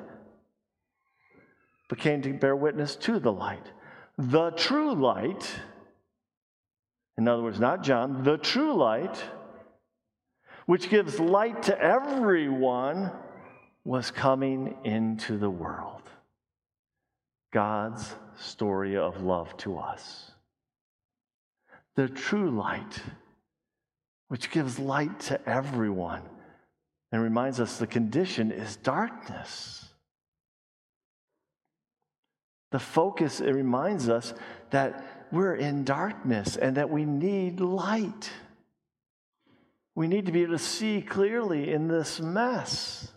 but 1.89 1.97
came 1.97 2.21
to 2.23 2.33
bear 2.33 2.55
witness 2.55 2.95
to 2.97 3.19
the 3.19 3.31
light. 3.31 3.71
The 4.17 4.51
true 4.51 4.93
light, 4.93 5.49
in 7.17 7.27
other 7.27 7.41
words, 7.41 7.59
not 7.59 7.83
John, 7.83 8.23
the 8.23 8.37
true 8.37 8.75
light 8.75 9.23
which 10.65 10.89
gives 10.89 11.19
light 11.19 11.63
to 11.63 11.79
everyone, 11.79 13.11
was 13.83 14.09
coming 14.09 14.75
into 14.83 15.37
the 15.37 15.49
world. 15.49 16.01
God's 17.53 18.15
story 18.35 18.97
of 18.97 19.21
love 19.21 19.55
to 19.57 19.77
us. 19.77 20.31
The 21.95 22.09
true 22.09 22.49
light, 22.49 22.99
which 24.27 24.49
gives 24.49 24.79
light 24.79 25.19
to 25.21 25.49
everyone, 25.49 26.23
and 27.11 27.21
reminds 27.21 27.59
us 27.59 27.77
the 27.77 27.87
condition 27.87 28.51
is 28.51 28.75
darkness. 28.77 29.85
The 32.71 32.79
focus, 32.79 33.39
it 33.39 33.53
reminds 33.53 34.09
us 34.09 34.33
that 34.71 35.27
we're 35.31 35.55
in 35.55 35.85
darkness 35.85 36.57
and 36.57 36.75
that 36.75 36.89
we 36.89 37.05
need 37.05 37.61
light. 37.61 38.29
We 39.95 40.07
need 40.07 40.25
to 40.25 40.33
be 40.33 40.43
able 40.43 40.57
to 40.57 40.59
see 40.59 41.01
clearly 41.01 41.71
in 41.71 41.87
this 41.87 42.19
mess. 42.19 43.11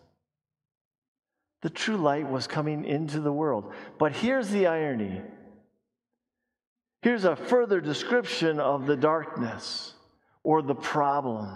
The 1.62 1.70
true 1.70 1.96
light 1.96 2.30
was 2.30 2.46
coming 2.46 2.84
into 2.84 3.20
the 3.20 3.32
world. 3.32 3.72
But 3.98 4.12
here's 4.12 4.48
the 4.50 4.68
irony. 4.68 5.20
Here's 7.02 7.24
a 7.24 7.34
further 7.34 7.80
description 7.80 8.60
of 8.60 8.86
the 8.86 8.96
darkness 8.96 9.94
or 10.44 10.62
the 10.62 10.74
problem. 10.74 11.48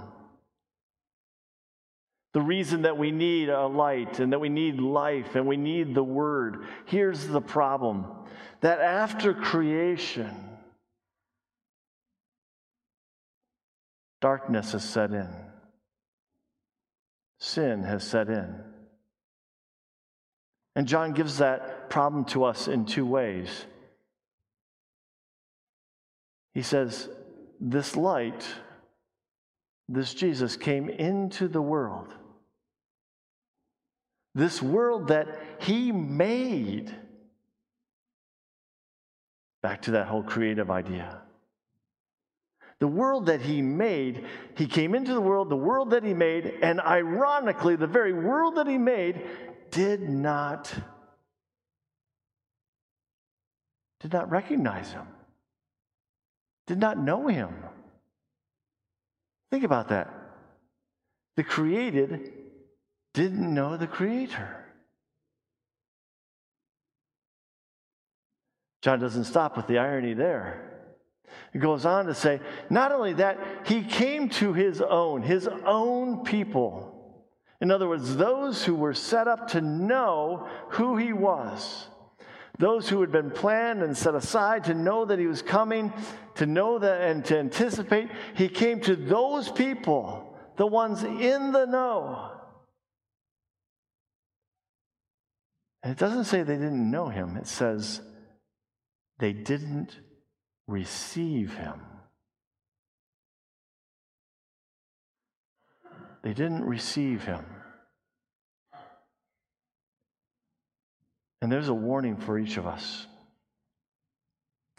The 2.32 2.40
reason 2.40 2.82
that 2.82 2.98
we 2.98 3.12
need 3.12 3.48
a 3.48 3.66
light 3.66 4.18
and 4.18 4.32
that 4.32 4.40
we 4.40 4.48
need 4.48 4.80
life 4.80 5.36
and 5.36 5.46
we 5.46 5.56
need 5.56 5.94
the 5.94 6.02
Word. 6.02 6.66
Here's 6.86 7.26
the 7.28 7.40
problem 7.40 8.06
that 8.60 8.80
after 8.80 9.34
creation, 9.34 10.51
darkness 14.22 14.72
has 14.72 14.88
set 14.88 15.10
in, 15.10 15.28
sin 17.38 17.82
has 17.82 18.02
set 18.02 18.28
in. 18.30 18.54
And 20.74 20.86
John 20.86 21.12
gives 21.12 21.38
that 21.38 21.90
problem 21.90 22.24
to 22.26 22.44
us 22.44 22.68
in 22.68 22.86
two 22.86 23.04
ways. 23.04 23.66
He 26.54 26.62
says, 26.62 27.10
This 27.60 27.96
light, 27.96 28.46
this 29.88 30.14
Jesus 30.14 30.56
came 30.56 30.88
into 30.88 31.48
the 31.48 31.60
world. 31.60 32.14
This 34.34 34.62
world 34.62 35.08
that 35.08 35.28
he 35.58 35.92
made. 35.92 36.94
Back 39.62 39.82
to 39.82 39.92
that 39.92 40.06
whole 40.06 40.22
creative 40.22 40.70
idea. 40.70 41.20
The 42.82 42.88
world 42.88 43.26
that 43.26 43.40
he 43.40 43.62
made, 43.62 44.26
he 44.56 44.66
came 44.66 44.96
into 44.96 45.14
the 45.14 45.20
world, 45.20 45.48
the 45.48 45.54
world 45.54 45.90
that 45.90 46.02
he 46.02 46.14
made, 46.14 46.46
and 46.62 46.80
ironically, 46.80 47.76
the 47.76 47.86
very 47.86 48.12
world 48.12 48.56
that 48.56 48.66
he 48.66 48.76
made 48.76 49.24
did 49.70 50.00
not 50.00 50.74
did 54.00 54.12
not 54.12 54.32
recognize 54.32 54.90
him. 54.90 55.06
Did 56.66 56.78
not 56.78 56.98
know 56.98 57.28
him. 57.28 57.54
Think 59.52 59.62
about 59.62 59.90
that. 59.90 60.12
The 61.36 61.44
created 61.44 62.32
didn't 63.14 63.54
know 63.54 63.76
the 63.76 63.86
creator. 63.86 64.56
John 68.82 68.98
doesn't 68.98 69.26
stop 69.26 69.56
with 69.56 69.68
the 69.68 69.78
irony 69.78 70.14
there. 70.14 70.71
He 71.52 71.58
goes 71.58 71.84
on 71.84 72.06
to 72.06 72.14
say, 72.14 72.40
not 72.70 72.92
only 72.92 73.14
that, 73.14 73.38
he 73.66 73.82
came 73.82 74.28
to 74.30 74.52
his 74.52 74.80
own, 74.80 75.22
his 75.22 75.46
own 75.46 76.24
people. 76.24 76.88
In 77.60 77.70
other 77.70 77.88
words, 77.88 78.16
those 78.16 78.64
who 78.64 78.74
were 78.74 78.94
set 78.94 79.28
up 79.28 79.48
to 79.48 79.60
know 79.60 80.48
who 80.70 80.96
he 80.96 81.12
was, 81.12 81.86
those 82.58 82.88
who 82.88 83.00
had 83.00 83.12
been 83.12 83.30
planned 83.30 83.82
and 83.82 83.96
set 83.96 84.14
aside 84.14 84.64
to 84.64 84.74
know 84.74 85.04
that 85.04 85.18
he 85.18 85.26
was 85.26 85.42
coming, 85.42 85.92
to 86.36 86.46
know 86.46 86.78
that 86.78 87.02
and 87.02 87.24
to 87.26 87.38
anticipate, 87.38 88.08
he 88.34 88.48
came 88.48 88.80
to 88.80 88.96
those 88.96 89.50
people, 89.50 90.36
the 90.56 90.66
ones 90.66 91.02
in 91.02 91.52
the 91.52 91.66
know. 91.66 92.32
And 95.82 95.92
it 95.92 95.98
doesn't 95.98 96.24
say 96.24 96.42
they 96.42 96.54
didn't 96.54 96.90
know 96.90 97.08
him, 97.08 97.36
it 97.36 97.46
says 97.46 98.00
they 99.18 99.32
didn't 99.32 99.98
receive 100.66 101.54
him. 101.54 101.80
They 106.22 106.34
didn't 106.34 106.64
receive 106.64 107.24
him. 107.24 107.44
And 111.40 111.50
there's 111.50 111.68
a 111.68 111.74
warning 111.74 112.16
for 112.16 112.38
each 112.38 112.56
of 112.56 112.66
us. 112.66 113.06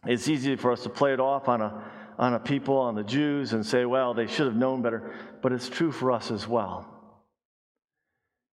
It's 0.06 0.28
easy 0.28 0.56
for 0.56 0.72
us 0.72 0.84
to 0.84 0.90
play 0.90 1.14
it 1.14 1.20
off 1.20 1.50
on 1.50 1.62
a, 1.62 1.84
on 2.18 2.34
a 2.34 2.40
people, 2.40 2.78
on 2.78 2.96
the 2.96 3.04
Jews, 3.04 3.52
and 3.52 3.66
say, 3.66 3.84
well, 3.86 4.14
they 4.14 4.28
should 4.28 4.48
have 4.48 4.56
known 4.56 4.82
better. 4.82 5.14
But 5.42 5.52
it's 5.52 5.68
true 5.68 5.92
for 5.92 6.12
us 6.12 6.32
as 6.32 6.48
well. 6.48 6.90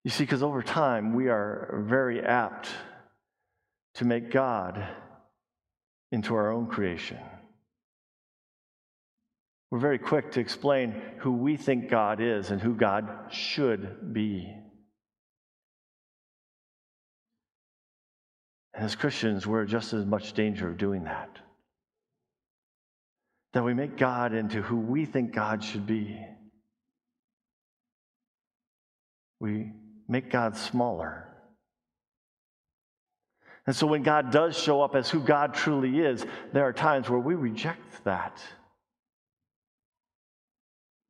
You 0.05 0.11
see, 0.11 0.25
because 0.25 0.43
over 0.43 0.63
time, 0.63 1.15
we 1.15 1.29
are 1.29 1.85
very 1.87 2.21
apt 2.21 2.69
to 3.95 4.05
make 4.05 4.31
God 4.31 4.85
into 6.13 6.35
our 6.35 6.53
own 6.53 6.67
creation. 6.67 7.19
We're 9.71 9.79
very 9.79 9.99
quick 9.99 10.33
to 10.33 10.41
explain 10.41 11.01
who 11.19 11.33
we 11.33 11.57
think 11.57 11.89
God 11.89 12.21
is 12.21 12.51
and 12.51 12.61
who 12.61 12.75
God 12.75 13.09
should 13.31 14.13
be. 14.13 14.53
And 18.75 18.85
as 18.85 18.97
Christians, 18.97 19.47
we're 19.47 19.67
just 19.67 19.93
as 19.93 20.05
much 20.05 20.33
danger 20.33 20.69
of 20.69 20.77
doing 20.77 21.05
that. 21.05 21.31
That 23.53 23.65
we 23.65 23.75
make 23.75 23.97
God 23.97 24.35
into 24.35 24.61
who 24.63 24.77
we 24.77 25.05
think 25.05 25.33
God 25.33 25.63
should 25.63 25.87
be. 25.87 26.21
We 29.39 29.73
make 30.09 30.31
God 30.31 30.57
smaller. 30.57 31.30
And 33.71 33.77
so 33.77 33.87
when 33.87 34.03
God 34.03 34.33
does 34.33 34.59
show 34.59 34.83
up 34.83 34.97
as 34.97 35.09
who 35.09 35.21
God 35.21 35.55
truly 35.55 36.01
is, 36.01 36.27
there 36.53 36.65
are 36.65 36.73
times 36.73 37.09
where 37.09 37.21
we 37.21 37.37
reject 37.37 38.03
that. 38.03 38.43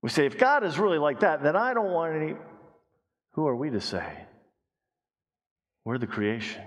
We 0.03 0.11
say, 0.11 0.27
if 0.27 0.37
God 0.37 0.62
is 0.62 0.79
really 0.79 0.99
like 0.99 1.20
that, 1.20 1.42
then 1.42 1.57
I 1.57 1.73
don't 1.73 1.90
want 1.90 2.14
any. 2.14 2.35
Who 3.33 3.46
are 3.46 3.57
we 3.57 3.70
to 3.70 3.81
say? 3.81 4.27
We're 5.87 5.96
the 5.96 6.07
creation. 6.07 6.62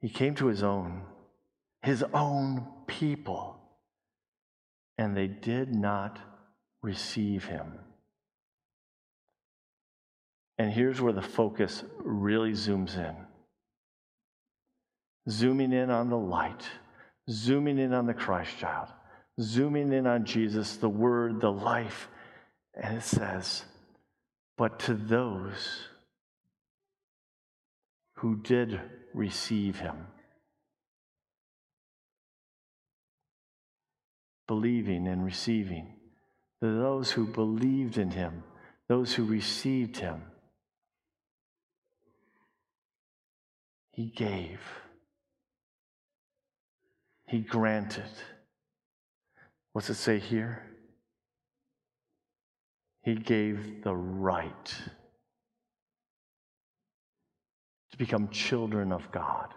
He 0.00 0.08
came 0.08 0.34
to 0.34 0.48
his 0.48 0.64
own, 0.64 1.02
his 1.82 2.02
own 2.12 2.66
people, 2.88 3.60
and 4.98 5.16
they 5.16 5.28
did 5.28 5.72
not 5.72 6.18
receive 6.82 7.44
him. 7.44 7.78
And 10.58 10.72
here's 10.72 11.00
where 11.00 11.12
the 11.12 11.22
focus 11.22 11.82
really 11.98 12.52
zooms 12.52 12.96
in 12.96 13.16
zooming 15.28 15.72
in 15.72 15.90
on 15.90 16.10
the 16.10 16.18
light 16.18 16.62
zooming 17.30 17.78
in 17.78 17.92
on 17.92 18.06
the 18.06 18.14
Christ 18.14 18.58
child, 18.58 18.88
zooming 19.40 19.92
in 19.92 20.06
on 20.06 20.24
Jesus, 20.24 20.76
the 20.76 20.88
Word, 20.88 21.40
the 21.40 21.52
life. 21.52 22.08
And 22.74 22.98
it 22.98 23.04
says, 23.04 23.64
But 24.56 24.78
to 24.80 24.94
those 24.94 25.88
who 28.16 28.36
did 28.36 28.80
receive 29.12 29.78
him, 29.78 30.06
believing 34.46 35.06
and 35.08 35.24
receiving, 35.24 35.94
to 36.62 36.78
those 36.78 37.10
who 37.10 37.26
believed 37.26 37.98
in 37.98 38.10
him, 38.10 38.42
those 38.88 39.14
who 39.14 39.24
received 39.24 39.96
him, 39.96 40.22
he 43.94 44.06
gave. 44.06 44.60
He 47.28 47.40
granted. 47.40 48.10
What's 49.72 49.88
it 49.88 49.94
say 49.94 50.18
here? 50.18 50.62
He 53.02 53.14
gave 53.14 53.84
the 53.84 53.94
right 53.94 54.74
to 57.92 57.98
become 57.98 58.28
children 58.30 58.90
of 58.90 59.12
God. 59.12 59.54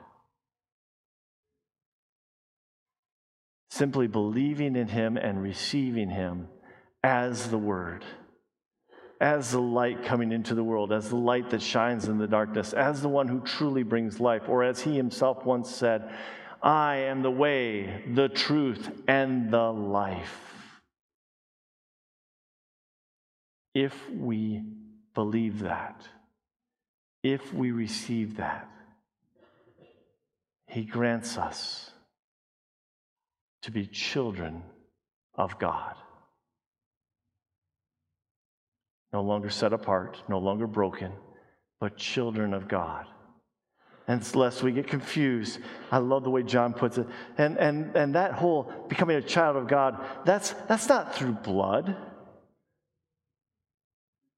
Simply 3.71 4.05
believing 4.05 4.75
in 4.75 4.87
Him 4.87 5.17
and 5.17 5.41
receiving 5.41 6.11
Him 6.11 6.47
as 7.03 7.49
the 7.49 7.57
Word, 7.57 8.05
as 9.19 9.51
the 9.51 9.61
light 9.61 10.03
coming 10.03 10.31
into 10.31 10.53
the 10.53 10.63
world, 10.63 10.91
as 10.91 11.09
the 11.09 11.15
light 11.15 11.49
that 11.49 11.61
shines 11.61 12.07
in 12.07 12.17
the 12.17 12.27
darkness, 12.27 12.73
as 12.73 13.01
the 13.01 13.09
one 13.09 13.27
who 13.27 13.39
truly 13.41 13.83
brings 13.83 14.19
life, 14.19 14.43
or 14.47 14.63
as 14.63 14.81
He 14.81 14.95
Himself 14.95 15.45
once 15.45 15.69
said, 15.69 16.11
I 16.61 16.97
am 16.97 17.21
the 17.21 17.31
way, 17.31 18.03
the 18.13 18.29
truth, 18.29 18.89
and 19.07 19.51
the 19.51 19.71
life. 19.71 20.43
If 23.73 23.93
we 24.11 24.63
believe 25.13 25.59
that, 25.59 26.07
if 27.23 27.53
we 27.53 27.71
receive 27.71 28.37
that, 28.37 28.69
He 30.67 30.83
grants 30.83 31.37
us 31.37 31.91
to 33.63 33.71
be 33.71 33.85
children 33.85 34.63
of 35.35 35.57
God. 35.59 35.95
No 39.17 39.23
longer 39.23 39.49
set 39.49 39.73
apart, 39.73 40.21
no 40.27 40.37
longer 40.37 40.67
broken, 40.67 41.11
but 41.79 41.97
children 41.97 42.53
of 42.53 42.67
God. 42.67 43.07
And 44.07 44.35
lest 44.35 44.61
we 44.61 44.71
get 44.71 44.87
confused, 44.87 45.57
I 45.91 45.97
love 45.97 46.23
the 46.23 46.29
way 46.29 46.43
John 46.43 46.71
puts 46.71 46.99
it. 46.99 47.07
And, 47.35 47.57
and, 47.57 47.95
and 47.95 48.13
that 48.13 48.33
whole 48.33 48.71
becoming 48.87 49.17
a 49.17 49.21
child 49.23 49.55
of 49.55 49.67
God, 49.67 50.05
that's, 50.23 50.51
that's 50.67 50.87
not 50.87 51.15
through 51.15 51.31
blood, 51.31 51.97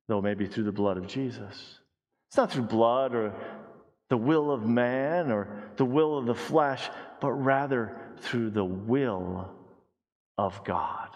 though 0.07 0.21
maybe 0.21 0.47
through 0.47 0.63
the 0.63 0.71
blood 0.71 0.95
of 0.95 1.07
Jesus. 1.07 1.79
It's 2.29 2.37
not 2.37 2.49
through 2.49 2.63
blood 2.63 3.13
or 3.13 3.33
the 4.09 4.15
will 4.15 4.49
of 4.49 4.65
man 4.65 5.29
or 5.29 5.61
the 5.75 5.83
will 5.83 6.17
of 6.17 6.25
the 6.25 6.35
flesh, 6.35 6.89
but 7.19 7.33
rather 7.33 7.99
through 8.21 8.51
the 8.51 8.63
will 8.63 9.53
of 10.37 10.63
God. 10.63 11.08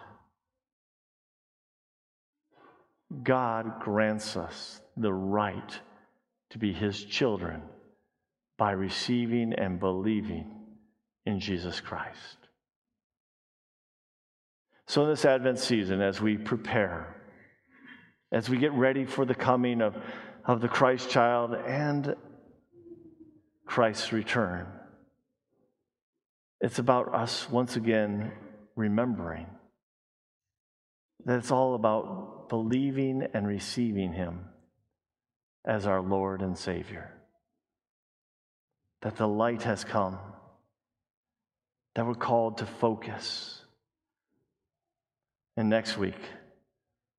God 3.21 3.79
grants 3.79 4.35
us 4.35 4.81
the 4.97 5.13
right 5.13 5.79
to 6.51 6.57
be 6.57 6.73
his 6.73 7.03
children 7.03 7.61
by 8.57 8.71
receiving 8.71 9.53
and 9.53 9.79
believing 9.79 10.51
in 11.25 11.39
Jesus 11.39 11.79
Christ. 11.79 12.37
So, 14.87 15.03
in 15.03 15.09
this 15.09 15.25
Advent 15.25 15.59
season, 15.59 16.01
as 16.01 16.21
we 16.21 16.37
prepare, 16.37 17.15
as 18.31 18.49
we 18.49 18.57
get 18.57 18.73
ready 18.73 19.05
for 19.05 19.25
the 19.25 19.35
coming 19.35 19.81
of, 19.81 19.95
of 20.45 20.61
the 20.61 20.67
Christ 20.67 21.09
child 21.09 21.53
and 21.53 22.15
Christ's 23.65 24.11
return, 24.11 24.67
it's 26.61 26.79
about 26.79 27.13
us 27.13 27.49
once 27.49 27.75
again 27.75 28.31
remembering 28.75 29.47
that 31.25 31.37
it's 31.37 31.51
all 31.51 31.75
about 31.75 32.42
believing 32.53 33.25
and 33.33 33.47
receiving 33.47 34.13
Him 34.13 34.45
as 35.65 35.87
our 35.87 36.03
Lord 36.03 36.43
and 36.43 36.55
Savior. 36.55 37.11
That 39.01 39.15
the 39.15 39.27
light 39.27 39.63
has 39.63 39.83
come, 39.83 40.19
that 41.95 42.05
we're 42.05 42.13
called 42.13 42.59
to 42.59 42.67
focus. 42.67 43.59
And 45.57 45.67
next 45.67 45.97
week, 45.97 46.19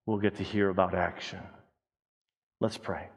we'll 0.07 0.19
get 0.19 0.37
to 0.37 0.45
hear 0.45 0.69
about 0.69 0.95
action. 0.95 1.41
Let's 2.61 2.79
pray. 2.79 3.09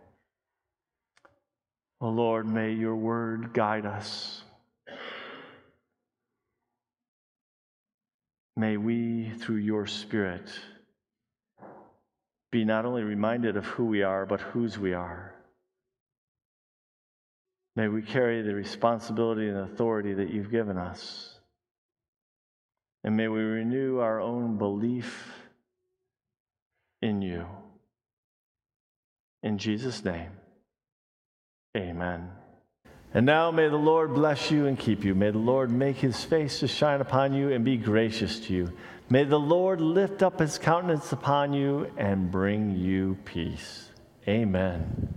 Oh 2.01 2.09
Lord, 2.09 2.47
may 2.47 2.71
your 2.71 2.95
word 2.95 3.53
guide 3.53 3.85
us. 3.85 4.41
May 8.55 8.75
we, 8.77 9.33
through 9.37 9.57
your 9.57 9.85
Spirit, 9.85 10.49
be 12.51 12.63
not 12.63 12.85
only 12.85 13.03
reminded 13.03 13.57
of 13.57 13.65
who 13.65 13.85
we 13.85 14.03
are, 14.03 14.25
but 14.25 14.39
whose 14.39 14.77
we 14.77 14.93
are. 14.93 15.33
May 17.75 17.87
we 17.87 18.01
carry 18.01 18.41
the 18.41 18.55
responsibility 18.55 19.47
and 19.47 19.57
authority 19.57 20.13
that 20.15 20.31
you've 20.31 20.49
given 20.49 20.77
us. 20.77 21.39
And 23.03 23.15
may 23.15 23.27
we 23.27 23.41
renew 23.41 23.99
our 23.99 24.19
own 24.19 24.57
belief 24.57 25.31
in 27.01 27.21
you. 27.21 27.45
In 29.43 29.57
Jesus' 29.57 30.03
name, 30.03 30.31
amen. 31.75 32.31
And 33.13 33.25
now 33.25 33.51
may 33.51 33.69
the 33.69 33.77
Lord 33.77 34.13
bless 34.13 34.51
you 34.51 34.67
and 34.67 34.77
keep 34.77 35.03
you. 35.03 35.15
May 35.15 35.31
the 35.31 35.37
Lord 35.37 35.71
make 35.71 35.97
his 35.97 36.23
face 36.23 36.59
to 36.59 36.67
shine 36.67 37.01
upon 37.01 37.33
you 37.33 37.51
and 37.51 37.63
be 37.63 37.77
gracious 37.77 38.39
to 38.41 38.53
you. 38.53 38.73
May 39.09 39.23
the 39.23 39.39
Lord 39.39 39.79
lift 39.79 40.21
up 40.21 40.39
his 40.39 40.57
countenance 40.57 41.11
upon 41.13 41.53
you 41.53 41.89
and 41.97 42.29
bring 42.29 42.75
you 42.75 43.17
peace. 43.23 43.89
Amen. 44.27 45.13